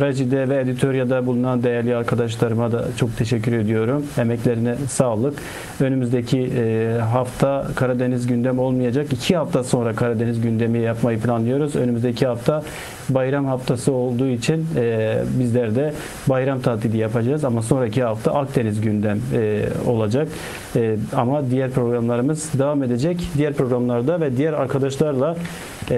[0.00, 4.06] rejide ve editoryada bulunan değerli arkadaşlarıma da çok teşekkür ediyorum.
[4.18, 5.38] Emeklerine sağlık.
[5.80, 9.12] Önümüzdeki e, hafta Karadeniz gündem olmayacak.
[9.12, 11.76] İki hafta sonra Karadeniz gündemi yapmayı planlıyoruz.
[11.76, 12.62] Önümüzdeki hafta
[13.08, 15.92] bayram haftası olduğu için e, bizler de
[16.28, 17.44] bayram tatili yapacağız.
[17.44, 20.28] Ama sonraki hafta Akdeniz gündem e, olacak.
[20.76, 23.20] E, ama diğer programlarımız devam edecek.
[23.36, 25.36] Diğer programlarda ve diğer arkadaşlarla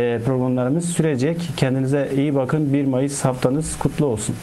[0.00, 1.48] programlarımız sürecek.
[1.56, 2.72] Kendinize iyi bakın.
[2.72, 4.34] 1 Mayıs haftanız kutlu olsun.